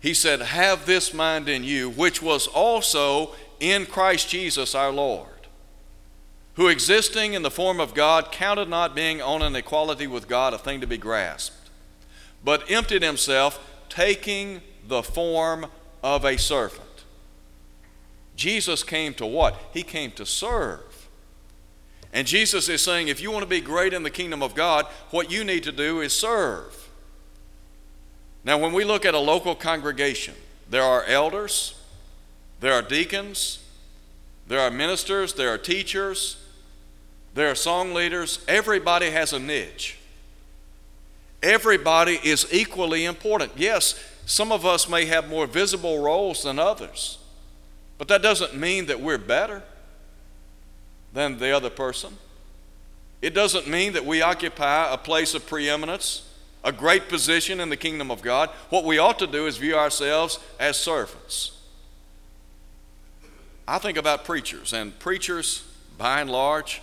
he 0.00 0.14
said, 0.14 0.40
Have 0.40 0.86
this 0.86 1.12
mind 1.12 1.48
in 1.48 1.62
you, 1.62 1.90
which 1.90 2.22
was 2.22 2.46
also 2.46 3.34
in 3.60 3.86
Christ 3.86 4.30
Jesus 4.30 4.74
our 4.74 4.90
Lord, 4.90 5.28
who 6.54 6.68
existing 6.68 7.34
in 7.34 7.42
the 7.42 7.50
form 7.50 7.78
of 7.78 7.94
God 7.94 8.32
counted 8.32 8.68
not 8.68 8.94
being 8.94 9.20
on 9.20 9.42
an 9.42 9.54
equality 9.54 10.06
with 10.06 10.26
God 10.26 10.54
a 10.54 10.58
thing 10.58 10.80
to 10.80 10.86
be 10.86 10.96
grasped, 10.96 11.70
but 12.42 12.70
emptied 12.70 13.02
himself, 13.02 13.60
taking 13.90 14.62
the 14.86 15.02
form 15.02 15.66
of 16.02 16.24
a 16.24 16.38
servant. 16.38 16.89
Jesus 18.40 18.82
came 18.82 19.12
to 19.14 19.26
what? 19.26 19.54
He 19.74 19.82
came 19.82 20.12
to 20.12 20.24
serve. 20.24 21.08
And 22.10 22.26
Jesus 22.26 22.70
is 22.70 22.82
saying, 22.82 23.08
if 23.08 23.20
you 23.20 23.30
want 23.30 23.42
to 23.42 23.48
be 23.48 23.60
great 23.60 23.92
in 23.92 24.02
the 24.02 24.10
kingdom 24.10 24.42
of 24.42 24.54
God, 24.54 24.86
what 25.10 25.30
you 25.30 25.44
need 25.44 25.62
to 25.64 25.72
do 25.72 26.00
is 26.00 26.14
serve. 26.14 26.88
Now, 28.42 28.56
when 28.56 28.72
we 28.72 28.82
look 28.82 29.04
at 29.04 29.12
a 29.12 29.18
local 29.18 29.54
congregation, 29.54 30.34
there 30.70 30.82
are 30.82 31.04
elders, 31.04 31.78
there 32.60 32.72
are 32.72 32.80
deacons, 32.80 33.62
there 34.48 34.60
are 34.60 34.70
ministers, 34.70 35.34
there 35.34 35.52
are 35.52 35.58
teachers, 35.58 36.38
there 37.34 37.50
are 37.50 37.54
song 37.54 37.92
leaders. 37.92 38.42
Everybody 38.48 39.10
has 39.10 39.34
a 39.34 39.38
niche. 39.38 39.98
Everybody 41.42 42.18
is 42.24 42.48
equally 42.50 43.04
important. 43.04 43.52
Yes, 43.56 44.02
some 44.24 44.50
of 44.50 44.64
us 44.64 44.88
may 44.88 45.04
have 45.04 45.28
more 45.28 45.46
visible 45.46 46.02
roles 46.02 46.42
than 46.42 46.58
others, 46.58 47.18
but 48.00 48.08
that 48.08 48.22
doesn't 48.22 48.56
mean 48.56 48.86
that 48.86 49.00
we're 49.00 49.18
better 49.18 49.62
than 51.12 51.38
the 51.38 51.54
other 51.54 51.70
person. 51.70 52.16
It 53.22 53.34
doesn't 53.34 53.68
mean 53.68 53.92
that 53.92 54.04
we 54.04 54.22
occupy 54.22 54.92
a 54.92 54.96
place 54.96 55.34
of 55.34 55.46
preeminence 55.46 56.22
a 56.62 56.72
great 56.72 57.08
position 57.08 57.60
in 57.60 57.70
the 57.70 57.76
kingdom 57.76 58.10
of 58.10 58.22
God, 58.22 58.50
what 58.68 58.84
we 58.84 58.98
ought 58.98 59.18
to 59.18 59.26
do 59.26 59.46
is 59.46 59.56
view 59.56 59.76
ourselves 59.76 60.38
as 60.58 60.76
servants. 60.76 61.52
I 63.66 63.78
think 63.78 63.96
about 63.96 64.24
preachers, 64.24 64.72
and 64.72 64.98
preachers, 64.98 65.64
by 65.96 66.20
and 66.20 66.28
large, 66.28 66.82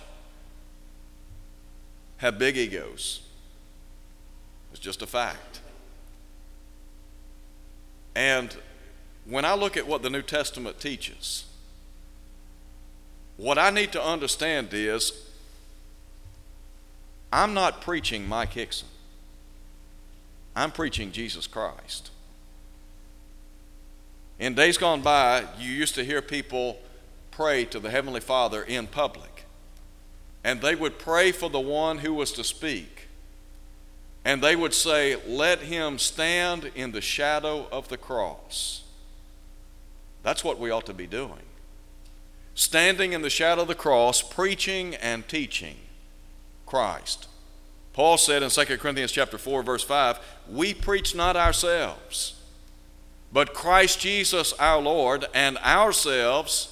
have 2.16 2.38
big 2.38 2.56
egos. 2.56 3.20
It's 4.72 4.80
just 4.80 5.02
a 5.02 5.06
fact. 5.06 5.60
And 8.16 8.56
when 9.28 9.44
I 9.44 9.54
look 9.54 9.76
at 9.76 9.86
what 9.86 10.02
the 10.02 10.10
New 10.10 10.22
Testament 10.22 10.80
teaches, 10.80 11.44
what 13.36 13.58
I 13.58 13.70
need 13.70 13.92
to 13.92 14.02
understand 14.02 14.68
is 14.72 15.12
I'm 17.32 17.52
not 17.52 17.82
preaching 17.82 18.26
Mike 18.26 18.54
Hickson. 18.54 18.88
I'm 20.56 20.72
preaching 20.72 21.12
Jesus 21.12 21.46
Christ. 21.46 22.10
In 24.38 24.54
days 24.54 24.78
gone 24.78 25.02
by, 25.02 25.44
you 25.58 25.70
used 25.70 25.94
to 25.96 26.04
hear 26.04 26.22
people 26.22 26.78
pray 27.30 27.64
to 27.66 27.78
the 27.78 27.90
Heavenly 27.90 28.20
Father 28.20 28.62
in 28.62 28.86
public. 28.86 29.44
And 30.42 30.60
they 30.62 30.74
would 30.74 30.98
pray 30.98 31.32
for 31.32 31.50
the 31.50 31.60
one 31.60 31.98
who 31.98 32.14
was 32.14 32.32
to 32.32 32.44
speak. 32.44 33.08
And 34.24 34.42
they 34.42 34.56
would 34.56 34.74
say, 34.74 35.16
Let 35.26 35.60
him 35.60 35.98
stand 35.98 36.70
in 36.74 36.92
the 36.92 37.00
shadow 37.00 37.68
of 37.70 37.88
the 37.88 37.96
cross. 37.96 38.84
That's 40.22 40.44
what 40.44 40.58
we 40.58 40.70
ought 40.70 40.86
to 40.86 40.94
be 40.94 41.06
doing. 41.06 41.46
Standing 42.54 43.12
in 43.12 43.22
the 43.22 43.30
shadow 43.30 43.62
of 43.62 43.68
the 43.68 43.74
cross, 43.74 44.20
preaching 44.20 44.94
and 44.96 45.26
teaching 45.28 45.76
Christ. 46.66 47.28
Paul 47.92 48.18
said 48.18 48.42
in 48.42 48.50
2 48.50 48.78
Corinthians 48.78 49.12
chapter 49.12 49.38
4 49.38 49.62
verse 49.62 49.84
5, 49.84 50.18
"We 50.48 50.74
preach 50.74 51.14
not 51.14 51.36
ourselves, 51.36 52.34
but 53.32 53.54
Christ 53.54 54.00
Jesus 54.00 54.52
our 54.54 54.80
Lord, 54.80 55.26
and 55.34 55.58
ourselves 55.58 56.68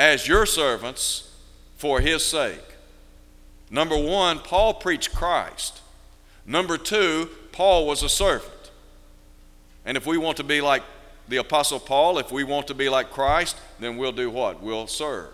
as 0.00 0.26
your 0.26 0.46
servants 0.46 1.28
for 1.76 2.00
his 2.00 2.24
sake. 2.24 2.64
Number 3.70 3.96
one, 3.96 4.38
Paul 4.38 4.74
preached 4.74 5.14
Christ. 5.14 5.80
Number 6.46 6.78
two, 6.78 7.28
Paul 7.52 7.86
was 7.86 8.02
a 8.02 8.08
servant. 8.08 8.70
And 9.84 9.96
if 9.96 10.06
we 10.06 10.16
want 10.16 10.38
to 10.38 10.44
be 10.44 10.60
like 10.60 10.82
the 11.30 11.38
Apostle 11.38 11.80
Paul, 11.80 12.18
if 12.18 12.30
we 12.30 12.44
want 12.44 12.66
to 12.66 12.74
be 12.74 12.88
like 12.88 13.10
Christ, 13.10 13.56
then 13.78 13.96
we'll 13.96 14.12
do 14.12 14.28
what? 14.28 14.62
We'll 14.62 14.88
serve. 14.88 15.32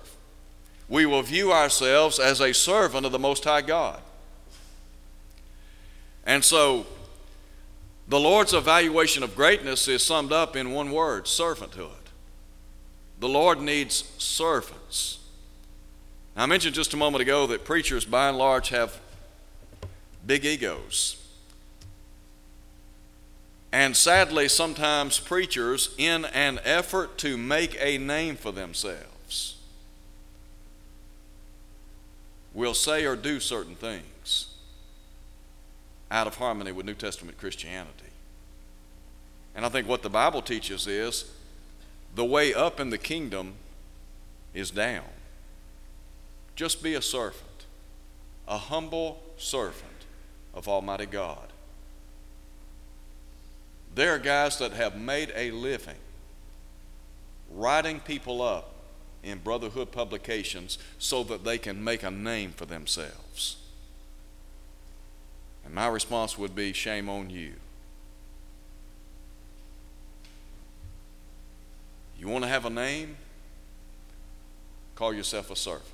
We 0.89 1.07
will 1.07 1.23
view 1.23 1.53
ourselves 1.53 2.19
as 2.19 2.41
a 2.41 2.53
servant 2.53 3.07
of 3.07 3.13
the 3.13 3.19
Most 3.19 3.45
High 3.45 3.63
God. 3.63 4.01
And 6.25 6.45
so 6.45 6.87
the 8.07 8.21
Lord's 8.21 8.53
evaluation 8.53 9.23
of 9.23 9.35
greatness 9.35 9.89
is 9.89 10.03
summed 10.03 10.33
up 10.33 10.55
in 10.55 10.73
one 10.73 10.91
word 10.93 11.25
servanthood. 11.25 11.91
The 13.19 13.29
Lord 13.29 13.61
needs 13.61 14.13
servants. 14.19 15.19
I 16.37 16.45
mentioned 16.45 16.75
just 16.75 16.93
a 16.93 16.99
moment 16.99 17.23
ago 17.23 17.47
that 17.47 17.65
preachers, 17.65 18.05
by 18.05 18.29
and 18.29 18.37
large, 18.37 18.69
have 18.69 19.01
big 20.27 20.45
egos. 20.45 21.26
And 23.77 23.95
sadly, 23.95 24.49
sometimes 24.49 25.19
preachers, 25.19 25.95
in 25.99 26.25
an 26.25 26.61
effort 26.65 27.19
to 27.19 27.37
make 27.37 27.77
a 27.79 27.99
name 27.99 28.37
for 28.37 28.51
themselves, 28.51 29.59
will 32.55 32.73
say 32.73 33.05
or 33.05 33.17
do 33.17 33.39
certain 33.39 33.75
things 33.75 34.55
out 36.11 36.27
of 36.27 36.37
harmony 36.37 36.73
with 36.73 36.87
New 36.87 36.95
Testament 36.95 37.37
Christianity. 37.37 37.93
And 39.55 39.67
I 39.67 39.69
think 39.69 39.87
what 39.87 40.01
the 40.01 40.09
Bible 40.09 40.41
teaches 40.41 40.87
is 40.87 41.31
the 42.15 42.25
way 42.25 42.55
up 42.55 42.81
in 42.81 42.89
the 42.89 42.97
kingdom 42.97 43.57
is 44.55 44.71
down. 44.71 45.05
Just 46.55 46.83
be 46.83 46.95
a 46.95 47.03
servant, 47.03 47.67
a 48.49 48.57
humble 48.57 49.23
servant 49.37 50.07
of 50.55 50.67
Almighty 50.67 51.05
God. 51.05 51.53
There 53.97 54.15
are 54.15 54.19
guys 54.19 54.59
that 54.59 54.75
have 54.75 54.95
made 54.95 55.33
a 55.35 55.51
living 55.51 55.97
writing 57.51 57.99
people 57.99 58.43
up 58.43 58.75
in 59.23 59.39
brotherhood 59.39 59.91
publications 59.91 60.77
so 60.99 61.25
that 61.25 61.45
they 61.45 61.57
can 61.57 61.83
make 61.83 62.03
a 62.03 62.11
name 62.11 62.53
for 62.53 62.67
themselves. 62.67 63.57
And 65.65 65.75
my 65.75 65.87
response 65.87 66.37
would 66.37 66.55
be 66.55 66.75
shame 66.75 67.09
on 67.09 67.31
you. 67.31 67.55
You 72.19 72.29
want 72.29 72.45
to 72.45 72.51
have 72.51 72.67
a 72.67 72.71
name? 72.71 73.17
Call 74.95 75.15
yourself 75.15 75.51
a 75.51 75.57
servant. 75.57 75.85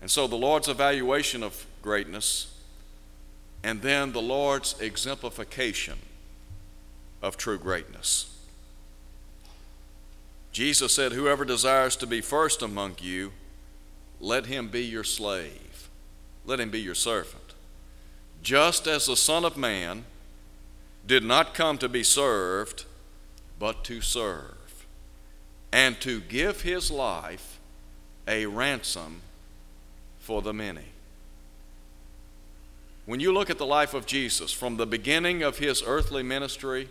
And 0.00 0.10
so 0.10 0.26
the 0.26 0.36
Lord's 0.36 0.66
evaluation 0.66 1.44
of 1.44 1.64
greatness, 1.80 2.59
and 3.62 3.82
then 3.82 4.12
the 4.12 4.22
Lord's 4.22 4.78
exemplification 4.80 5.98
of 7.22 7.36
true 7.36 7.58
greatness. 7.58 8.36
Jesus 10.52 10.94
said, 10.94 11.12
Whoever 11.12 11.44
desires 11.44 11.96
to 11.96 12.06
be 12.06 12.20
first 12.20 12.62
among 12.62 12.96
you, 13.00 13.32
let 14.20 14.46
him 14.46 14.68
be 14.68 14.84
your 14.84 15.04
slave 15.04 15.70
let 16.44 16.60
him 16.60 16.70
be 16.70 16.80
your 16.80 16.94
servant. 16.94 17.54
Just 18.42 18.86
as 18.86 19.06
the 19.06 19.16
Son 19.16 19.44
of 19.44 19.56
Man 19.56 20.04
did 21.06 21.22
not 21.22 21.54
come 21.54 21.78
to 21.78 21.88
be 21.88 22.02
served, 22.02 22.84
but 23.58 23.84
to 23.84 24.00
serve, 24.00 24.86
and 25.72 26.00
to 26.00 26.20
give 26.20 26.62
his 26.62 26.90
life 26.90 27.58
a 28.26 28.46
ransom 28.46 29.20
for 30.18 30.40
the 30.40 30.52
many. 30.52 30.86
When 33.06 33.20
you 33.20 33.32
look 33.32 33.50
at 33.50 33.58
the 33.58 33.66
life 33.66 33.94
of 33.94 34.06
Jesus, 34.06 34.52
from 34.52 34.76
the 34.76 34.86
beginning 34.86 35.42
of 35.42 35.58
his 35.58 35.82
earthly 35.84 36.22
ministry 36.22 36.88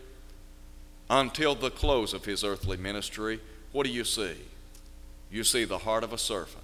until 1.09 1.55
the 1.55 1.71
close 1.71 2.13
of 2.13 2.25
his 2.25 2.43
earthly 2.43 2.77
ministry, 2.77 3.39
what 3.71 3.85
do 3.85 3.91
you 3.91 4.03
see? 4.03 4.35
You 5.31 5.43
see 5.43 5.63
the 5.63 5.79
heart 5.79 6.03
of 6.03 6.11
a 6.11 6.17
servant. 6.17 6.63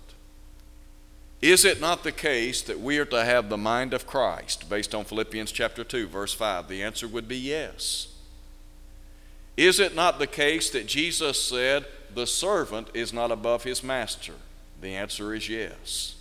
Is 1.41 1.63
it 1.65 1.79
not 1.79 2.03
the 2.03 2.11
case 2.11 2.61
that 2.63 2.79
we 2.79 2.97
are 2.97 3.05
to 3.05 3.23
have 3.23 3.49
the 3.49 3.57
mind 3.57 3.93
of 3.93 4.07
Christ 4.07 4.69
based 4.69 4.95
on 4.95 5.05
Philippians 5.05 5.51
chapter 5.51 5.83
2 5.83 6.07
verse 6.07 6.33
5? 6.33 6.67
The 6.67 6.81
answer 6.81 7.07
would 7.07 7.27
be 7.27 7.37
yes. 7.37 8.07
Is 9.57 9.79
it 9.79 9.95
not 9.95 10.19
the 10.19 10.27
case 10.27 10.69
that 10.71 10.87
Jesus 10.87 11.41
said 11.41 11.85
the 12.13 12.27
servant 12.27 12.89
is 12.93 13.13
not 13.13 13.31
above 13.31 13.63
his 13.63 13.83
master? 13.83 14.33
The 14.81 14.95
answer 14.95 15.33
is 15.33 15.47
yes. 15.47 16.14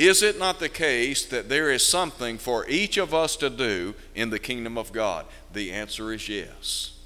Is 0.00 0.22
it 0.22 0.38
not 0.38 0.60
the 0.60 0.70
case 0.70 1.26
that 1.26 1.50
there 1.50 1.70
is 1.70 1.86
something 1.86 2.38
for 2.38 2.66
each 2.70 2.96
of 2.96 3.12
us 3.12 3.36
to 3.36 3.50
do 3.50 3.94
in 4.14 4.30
the 4.30 4.38
kingdom 4.38 4.78
of 4.78 4.92
God? 4.92 5.26
The 5.52 5.70
answer 5.72 6.10
is 6.10 6.26
yes. 6.26 6.96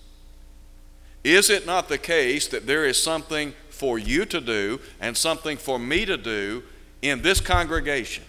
Is 1.24 1.50
it 1.50 1.66
not 1.66 1.88
the 1.88 1.98
case 1.98 2.46
that 2.46 2.68
there 2.68 2.84
is 2.84 3.02
something 3.02 3.52
for 3.68 3.98
you 3.98 4.24
to 4.26 4.40
do 4.40 4.78
and 5.00 5.16
something 5.16 5.56
for 5.56 5.76
me 5.76 6.04
to 6.04 6.16
do 6.16 6.62
in 7.02 7.20
this 7.20 7.40
congregation? 7.40 8.22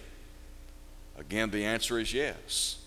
Again, 1.16 1.52
the 1.52 1.64
answer 1.64 2.00
is 2.00 2.12
yes. 2.12 2.78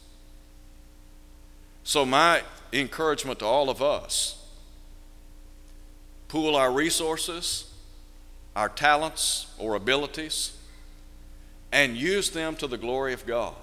So, 1.86 2.06
my 2.06 2.42
encouragement 2.74 3.40
to 3.40 3.46
all 3.46 3.70
of 3.70 3.82
us 3.82 4.44
pool 6.28 6.58
our 6.58 6.74
resources, 6.74 7.72
our 8.54 8.68
talents 8.68 9.56
or 9.58 9.76
abilities, 9.76 10.58
and 11.72 11.96
use 11.96 12.30
them 12.30 12.56
to 12.58 12.68
the 12.68 12.78
glory 12.78 13.14
of 13.14 13.26
God. 13.26 13.56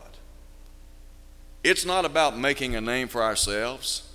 It's 1.65 1.85
not 1.85 2.05
about 2.05 2.39
making 2.39 2.77
a 2.77 2.81
name 2.81 3.09
for 3.09 3.23
ourselves 3.23 4.07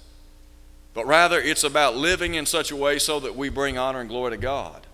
but 0.94 1.06
rather 1.06 1.40
it's 1.40 1.64
about 1.64 1.96
living 1.96 2.34
in 2.34 2.46
such 2.46 2.72
a 2.72 2.76
way 2.76 3.00
so 3.00 3.20
that 3.20 3.36
we 3.36 3.50
bring 3.50 3.78
honor 3.78 4.02
and 4.02 4.10
glory 4.10 4.32
to 4.32 4.38
God. 4.38 4.86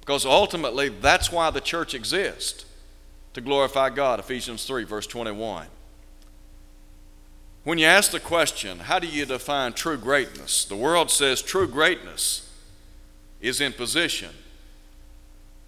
Because 0.00 0.26
ultimately, 0.26 0.88
that's 0.88 1.30
why 1.30 1.50
the 1.50 1.60
church 1.60 1.94
exists 1.94 2.64
to 3.34 3.40
glorify 3.40 3.90
God. 3.90 4.18
Ephesians 4.18 4.64
3, 4.64 4.84
verse 4.84 5.06
21. 5.06 5.66
When 7.62 7.78
you 7.78 7.86
ask 7.86 8.10
the 8.10 8.18
question, 8.18 8.80
how 8.80 8.98
do 8.98 9.06
you 9.06 9.24
define 9.24 9.74
true 9.74 9.98
greatness? 9.98 10.64
The 10.64 10.76
world 10.76 11.10
says 11.10 11.42
true 11.42 11.68
greatness 11.68 12.50
is 13.40 13.60
in 13.60 13.72
position, 13.72 14.30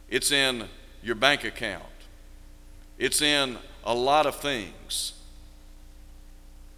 it's 0.08 0.32
in 0.32 0.68
your 1.02 1.14
bank 1.14 1.44
account, 1.44 1.84
it's 3.02 3.20
in 3.20 3.58
a 3.82 3.92
lot 3.92 4.26
of 4.26 4.36
things. 4.36 5.14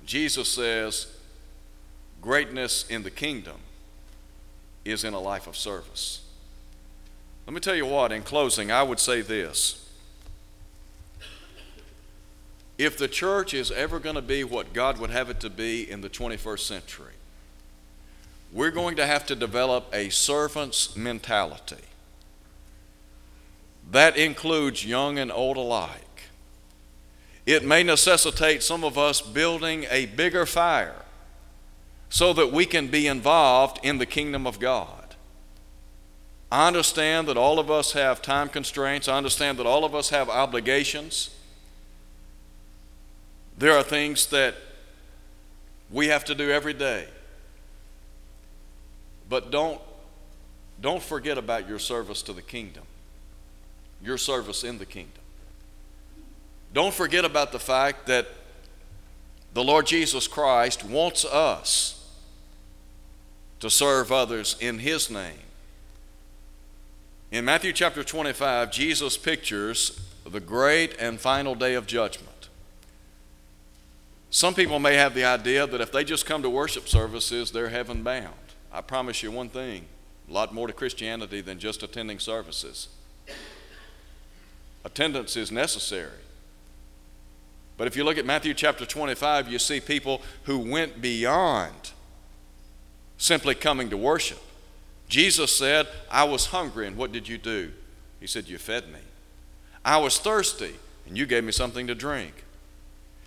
Jesus 0.07 0.49
says, 0.49 1.07
Greatness 2.23 2.89
in 2.89 3.03
the 3.03 3.11
kingdom 3.11 3.57
is 4.87 5.05
in 5.05 5.13
a 5.13 5.21
life 5.21 5.47
of 5.47 5.55
service. 5.55 6.23
Let 7.47 7.53
me 7.53 7.61
tell 7.61 7.75
you 7.75 7.85
what, 7.85 8.11
in 8.11 8.23
closing, 8.23 8.73
I 8.73 8.83
would 8.83 9.01
say 9.01 9.21
this. 9.21 9.87
If 12.79 12.97
the 12.97 13.07
church 13.07 13.53
is 13.53 13.71
ever 13.71 13.99
going 13.99 14.17
to 14.17 14.23
be 14.23 14.45
what 14.45 14.73
God 14.73 14.97
would 14.97 15.11
have 15.11 15.29
it 15.29 15.41
to 15.41 15.51
be 15.51 15.91
in 15.91 16.01
the 16.01 16.09
21st 16.09 16.61
century, 16.61 17.13
we're 18.51 18.71
going 18.71 18.97
to 18.97 19.07
have 19.07 19.27
to 19.27 19.37
develop 19.37 19.91
a 19.93 20.09
servant's 20.09 20.97
mentality. 20.97 21.85
That 23.91 24.17
includes 24.17 24.87
young 24.87 25.19
and 25.19 25.31
old 25.31 25.59
alike. 25.59 26.04
It 27.47 27.65
may 27.65 27.83
necessitate 27.83 28.63
some 28.63 28.85
of 28.85 28.97
us 28.97 29.21
building 29.21 29.87
a 29.91 30.07
bigger 30.07 30.47
fire 30.47 31.03
so 32.09 32.33
that 32.33 32.53
we 32.53 32.65
can 32.65 32.89
be 32.89 33.07
involved 33.07 33.81
in 33.83 33.99
the 33.99 34.07
kingdom 34.07 34.47
of 34.47 34.59
God. 34.59 35.17
I 36.51 36.69
understand 36.69 37.27
that 37.29 37.37
all 37.37 37.59
of 37.59 37.71
us 37.71 37.93
have 37.93 38.23
time 38.23 38.49
constraints. 38.49 39.09
I 39.09 39.17
understand 39.17 39.59
that 39.59 39.67
all 39.67 39.85
of 39.85 39.95
us 39.95 40.11
have 40.11 40.31
obligations. 40.31 41.31
There 43.59 43.73
are 43.73 43.83
things 43.83 44.27
that 44.29 44.55
we 45.91 46.09
have 46.09 46.25
to 46.27 46.35
do 46.35 46.51
every 46.51 46.73
day. 46.73 47.09
But 49.29 49.51
don't, 49.51 49.81
don't 50.81 51.03
forget 51.03 51.37
about 51.37 51.69
your 51.69 51.79
service 51.79 52.23
to 52.23 52.33
the 52.33 52.43
kingdom, 52.43 52.85
your 54.03 54.19
service 54.19 54.63
in 54.63 54.79
the 54.79 54.87
kingdom. 54.87 55.24
Don't 56.75 56.93
forget 56.93 57.25
about 57.25 57.53
the 57.53 57.61
fact 57.61 58.07
that 58.07 58.27
the 59.55 59.63
Lord 59.63 59.87
Jesus 59.87 60.27
Christ 60.27 60.85
wants 60.85 61.25
us 61.25 62.05
to 63.61 63.71
serve 63.71 64.11
others 64.11 64.57
in 64.61 64.81
His 64.81 65.09
name. 65.09 65.39
In 67.31 67.45
Matthew 67.45 67.73
chapter 67.73 68.03
25, 68.03 68.73
Jesus 68.73 69.17
pictures 69.17 70.01
the 70.29 70.41
great 70.41 70.97
and 70.99 71.21
final 71.21 71.55
day 71.55 71.75
of 71.75 71.87
judgment. 71.87 72.49
Some 74.31 74.55
people 74.55 74.81
may 74.81 74.95
have 74.95 75.15
the 75.15 75.25
idea 75.25 75.69
that 75.69 75.81
if 75.81 75.93
they 75.93 76.03
just 76.03 76.27
come 76.27 76.43
to 76.43 76.51
worship 76.51 76.89
services, 76.89 77.53
they're 77.53 77.69
heaven 77.69 78.03
bound. 78.03 78.35
I 78.73 78.81
promise 78.81 79.23
you 79.23 79.31
one 79.31 79.49
thing 79.49 79.85
a 80.29 80.33
lot 80.33 80.53
more 80.53 80.67
to 80.67 80.73
Christianity 80.73 81.41
than 81.41 81.61
just 81.61 81.85
attending 81.85 82.19
services. 82.19 82.89
Attendance 84.85 85.37
is 85.37 85.53
necessary. 85.53 86.11
But 87.77 87.87
if 87.87 87.97
you 87.97 88.05
look 88.05 88.19
at 88.19 88.27
Matthew 88.27 88.55
chapter 88.55 88.87
25, 88.87 89.49
you 89.49 89.59
see 89.59 89.81
people 89.81 90.23
who 90.45 90.59
went 90.59 91.01
beyond 91.01 91.93
simply 93.19 93.55
coming 93.55 93.91
to 93.91 93.97
worship. 93.97 94.41
Jesus 95.09 95.57
said, 95.57 95.87
I 96.11 96.25
was 96.25 96.47
hungry, 96.47 96.87
and 96.87 96.97
what 96.97 97.13
did 97.13 97.29
you 97.29 97.39
do? 97.39 97.73
He 98.21 98.27
said, 98.27 98.49
You 98.49 98.59
fed 98.59 98.89
me. 98.89 99.01
I 99.85 99.99
was 99.99 100.19
thirsty, 100.19 100.75
and 101.07 101.19
you 101.19 101.27
gave 101.27 101.45
me 101.45 101.53
something 101.53 101.87
to 101.89 101.95
drink. 101.95 102.45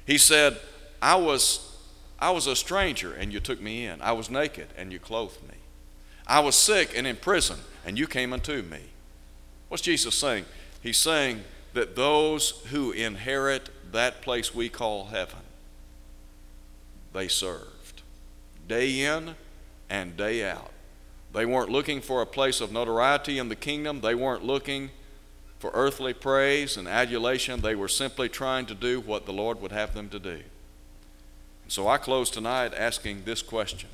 He 0.05 0.17
said, 0.17 0.57
I 1.01 1.15
was, 1.15 1.77
I 2.19 2.31
was 2.31 2.47
a 2.47 2.55
stranger, 2.55 3.13
and 3.13 3.31
you 3.31 3.39
took 3.39 3.61
me 3.61 3.85
in. 3.85 4.01
I 4.01 4.13
was 4.13 4.29
naked, 4.29 4.67
and 4.77 4.91
you 4.91 4.99
clothed 4.99 5.43
me. 5.43 5.55
I 6.25 6.39
was 6.39 6.55
sick 6.55 6.97
and 6.97 7.05
in 7.05 7.17
prison, 7.17 7.59
and 7.85 7.97
you 7.97 8.07
came 8.07 8.33
unto 8.33 8.61
me. 8.63 8.79
What's 9.69 9.83
Jesus 9.83 10.17
saying? 10.17 10.45
He's 10.81 10.97
saying 10.97 11.43
that 11.73 11.95
those 11.95 12.61
who 12.71 12.91
inherit 12.91 13.69
that 13.91 14.21
place 14.21 14.53
we 14.53 14.69
call 14.69 15.07
heaven, 15.07 15.39
they 17.13 17.27
served 17.27 18.01
day 18.67 19.01
in 19.01 19.35
and 19.89 20.17
day 20.17 20.47
out. 20.47 20.71
They 21.33 21.45
weren't 21.45 21.69
looking 21.69 22.01
for 22.01 22.21
a 22.21 22.25
place 22.25 22.61
of 22.61 22.71
notoriety 22.71 23.37
in 23.37 23.49
the 23.49 23.55
kingdom. 23.55 24.01
They 24.01 24.15
weren't 24.15 24.43
looking 24.43 24.91
for 25.59 25.71
earthly 25.73 26.13
praise 26.13 26.77
and 26.77 26.87
adulation. 26.87 27.61
They 27.61 27.75
were 27.75 27.87
simply 27.87 28.29
trying 28.29 28.65
to 28.67 28.75
do 28.75 28.99
what 28.99 29.25
the 29.25 29.33
Lord 29.33 29.61
would 29.61 29.71
have 29.71 29.93
them 29.93 30.09
to 30.09 30.19
do. 30.19 30.41
So 31.67 31.87
I 31.87 31.97
close 31.97 32.29
tonight 32.29 32.73
asking 32.75 33.23
this 33.25 33.41
question 33.41 33.89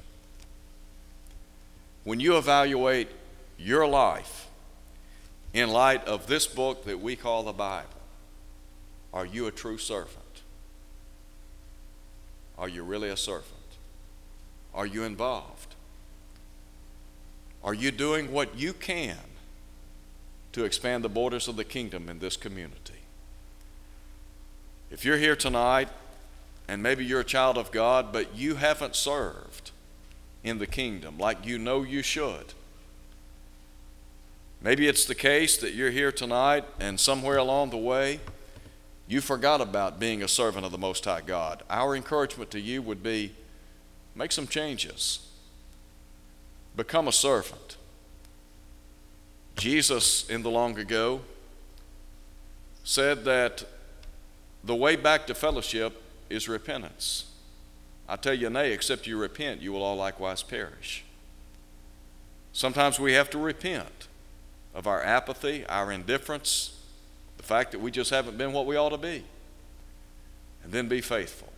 When 2.04 2.20
you 2.20 2.38
evaluate 2.38 3.10
your 3.58 3.88
life 3.88 4.48
in 5.54 5.70
light 5.70 6.06
of 6.06 6.28
this 6.28 6.48
book 6.48 6.86
that 6.86 7.00
we 7.00 7.16
call 7.16 7.44
the 7.44 7.54
Bible, 7.54 7.90
are 9.14 9.26
you 9.26 9.46
a 9.46 9.52
true 9.52 9.78
servant? 9.78 10.42
Are 12.58 12.68
you 12.68 12.84
really 12.84 13.10
a 13.10 13.18
servant? 13.18 13.48
Are 14.74 14.86
you 14.86 15.04
involved? 15.04 15.76
Are 17.64 17.74
you 17.74 17.92
doing 17.92 18.32
what 18.32 18.58
you 18.58 18.74
can 18.74 19.18
to 20.52 20.66
expand 20.66 21.04
the 21.04 21.10
borders 21.10 21.48
of 21.48 21.56
the 21.56 21.64
kingdom 21.64 22.10
in 22.10 22.20
this 22.20 22.36
community? 22.36 22.94
If 24.92 25.06
you're 25.06 25.18
here 25.18 25.36
tonight 25.36 25.90
and 26.68 26.82
maybe 26.82 27.06
you're 27.06 27.22
a 27.22 27.26
child 27.26 27.58
of 27.58 27.72
God, 27.72 28.12
but 28.12 28.36
you 28.36 28.56
haven't 28.56 28.96
served 28.96 29.72
in 30.44 30.58
the 30.58 30.68
kingdom 30.68 31.18
like 31.18 31.46
you 31.46 31.58
know 31.58 31.84
you 31.84 32.02
should, 32.02 32.54
maybe 34.62 34.88
it's 34.88 35.06
the 35.06 35.16
case 35.16 35.58
that 35.58 35.74
you're 35.74 35.92
here 35.92 36.12
tonight 36.12 36.66
and 36.80 37.00
somewhere 37.00 37.38
along 37.38 37.70
the 37.70 37.78
way 37.78 38.20
you 39.08 39.22
forgot 39.22 39.62
about 39.62 40.00
being 40.00 40.24
a 40.24 40.28
servant 40.28 40.66
of 40.66 40.72
the 40.72 40.78
Most 40.78 41.06
High 41.06 41.22
God. 41.22 41.64
Our 41.70 41.96
encouragement 41.96 42.52
to 42.52 42.60
you 42.60 42.82
would 42.82 43.04
be 43.04 43.34
make 44.16 44.32
some 44.32 44.48
changes, 44.48 45.28
become 46.76 47.08
a 47.08 47.12
servant. 47.12 47.78
Jesus, 49.56 50.28
in 50.30 50.42
the 50.42 50.50
long 50.50 50.78
ago, 50.80 51.22
said 52.84 53.26
that 53.26 53.66
the 54.64 54.76
way 54.76 54.96
back 54.96 55.28
to 55.28 55.34
fellowship 55.34 56.02
is 56.30 56.48
repentance. 56.48 57.26
I 58.08 58.16
tell 58.16 58.34
you, 58.34 58.50
nay, 58.50 58.72
except 58.72 59.08
you 59.08 59.18
repent, 59.18 59.62
you 59.62 59.72
will 59.72 59.84
all 59.84 59.96
likewise 59.96 60.44
perish. 60.44 61.04
Sometimes 62.52 63.00
we 63.00 63.14
have 63.14 63.30
to 63.32 63.38
repent 63.38 64.08
of 64.74 64.88
our 64.88 65.02
apathy, 65.04 65.66
our 65.68 65.92
indifference, 65.92 66.80
the 67.44 67.48
fact 67.48 67.74
that 67.74 67.82
we 67.82 67.92
just 67.92 68.10
haven't 68.10 68.38
been 68.38 68.54
what 68.54 68.66
we 68.66 68.78
ought 68.78 68.92
to 68.92 68.98
be, 68.98 69.22
and 70.64 70.72
then 70.72 70.88
be 70.88 71.02
faithful. 71.02 71.52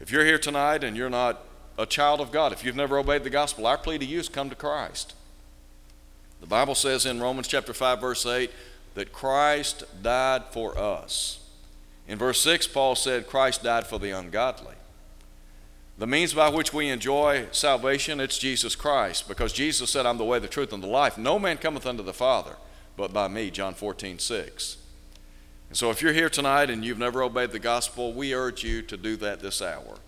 If 0.00 0.10
you're 0.10 0.24
here 0.24 0.38
tonight 0.38 0.82
and 0.82 0.96
you're 0.96 1.10
not 1.10 1.44
a 1.76 1.84
child 1.84 2.18
of 2.18 2.32
God, 2.32 2.50
if 2.50 2.64
you've 2.64 2.76
never 2.76 2.96
obeyed 2.96 3.22
the 3.22 3.28
gospel, 3.28 3.66
our 3.66 3.76
plea 3.76 3.98
to 3.98 4.06
you 4.06 4.20
is 4.20 4.30
come 4.30 4.48
to 4.48 4.56
Christ. 4.56 5.12
The 6.40 6.46
Bible 6.46 6.74
says 6.74 7.04
in 7.04 7.20
Romans 7.20 7.46
chapter 7.46 7.74
5 7.74 8.00
verse 8.00 8.24
8 8.24 8.50
that 8.94 9.12
Christ 9.12 9.84
died 10.02 10.44
for 10.50 10.78
us. 10.78 11.46
In 12.08 12.16
verse 12.16 12.40
6 12.40 12.66
Paul 12.68 12.94
said 12.94 13.26
Christ 13.26 13.62
died 13.62 13.86
for 13.86 13.98
the 13.98 14.12
ungodly. 14.12 14.76
The 15.98 16.06
means 16.06 16.32
by 16.32 16.48
which 16.48 16.72
we 16.72 16.88
enjoy 16.88 17.48
salvation 17.52 18.18
it's 18.18 18.38
Jesus 18.38 18.74
Christ 18.74 19.28
because 19.28 19.52
Jesus 19.52 19.90
said 19.90 20.06
I'm 20.06 20.16
the 20.16 20.24
way 20.24 20.38
the 20.38 20.48
truth 20.48 20.72
and 20.72 20.82
the 20.82 20.88
life. 20.88 21.18
No 21.18 21.38
man 21.38 21.58
cometh 21.58 21.84
unto 21.84 22.02
the 22.02 22.14
Father 22.14 22.56
but 22.96 23.12
by 23.12 23.28
me, 23.28 23.50
John 23.50 23.74
14, 23.74 24.18
6. 24.18 24.78
And 25.68 25.76
so 25.76 25.90
if 25.90 26.00
you're 26.00 26.12
here 26.12 26.30
tonight 26.30 26.70
and 26.70 26.84
you've 26.84 26.98
never 26.98 27.22
obeyed 27.22 27.50
the 27.50 27.58
gospel, 27.58 28.12
we 28.12 28.34
urge 28.34 28.62
you 28.62 28.82
to 28.82 28.96
do 28.96 29.16
that 29.16 29.40
this 29.40 29.60
hour. 29.60 29.98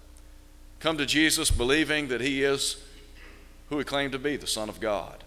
Come 0.81 0.97
to 0.99 1.07
Jesus 1.07 1.51
believing 1.51 2.09
that 2.09 2.21
He 2.21 2.43
is 2.45 2.83
who 3.69 3.79
He 3.79 3.85
claimed 3.85 4.13
to 4.13 4.19
be, 4.19 4.37
the 4.37 4.47
Son 4.47 4.69
of 4.69 4.81
God. 4.81 5.25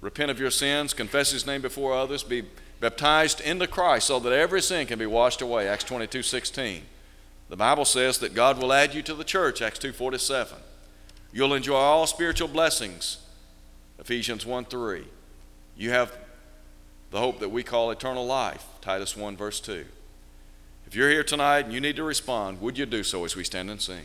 Repent 0.00 0.30
of 0.30 0.38
your 0.38 0.50
sins, 0.50 0.92
confess 0.92 1.30
His 1.30 1.46
name 1.46 1.62
before 1.62 1.94
others, 1.94 2.22
be 2.22 2.44
baptized 2.80 3.40
into 3.40 3.66
Christ 3.66 4.08
so 4.08 4.18
that 4.20 4.32
every 4.32 4.60
sin 4.60 4.86
can 4.86 4.98
be 4.98 5.06
washed 5.06 5.40
away. 5.40 5.68
Acts 5.68 5.84
22, 5.84 6.22
16. 6.22 6.82
The 7.48 7.56
Bible 7.56 7.84
says 7.84 8.18
that 8.18 8.34
God 8.34 8.58
will 8.58 8.72
add 8.72 8.94
you 8.94 9.02
to 9.02 9.14
the 9.14 9.24
church, 9.24 9.62
Acts 9.62 9.78
2, 9.78 9.92
47. 9.92 10.58
You'll 11.32 11.54
enjoy 11.54 11.76
all 11.76 12.06
spiritual 12.06 12.48
blessings, 12.48 13.18
Ephesians 13.98 14.44
1, 14.44 14.66
3. 14.66 15.04
You 15.76 15.90
have 15.90 16.16
the 17.16 17.22
hope 17.22 17.40
that 17.40 17.48
we 17.48 17.62
call 17.62 17.90
eternal 17.90 18.26
life, 18.26 18.66
Titus 18.82 19.16
1, 19.16 19.38
verse 19.38 19.58
2. 19.60 19.86
If 20.86 20.94
you're 20.94 21.08
here 21.08 21.24
tonight 21.24 21.64
and 21.64 21.72
you 21.72 21.80
need 21.80 21.96
to 21.96 22.02
respond, 22.02 22.60
would 22.60 22.76
you 22.76 22.84
do 22.84 23.02
so 23.02 23.24
as 23.24 23.34
we 23.34 23.42
stand 23.42 23.70
and 23.70 23.80
sing? 23.80 24.04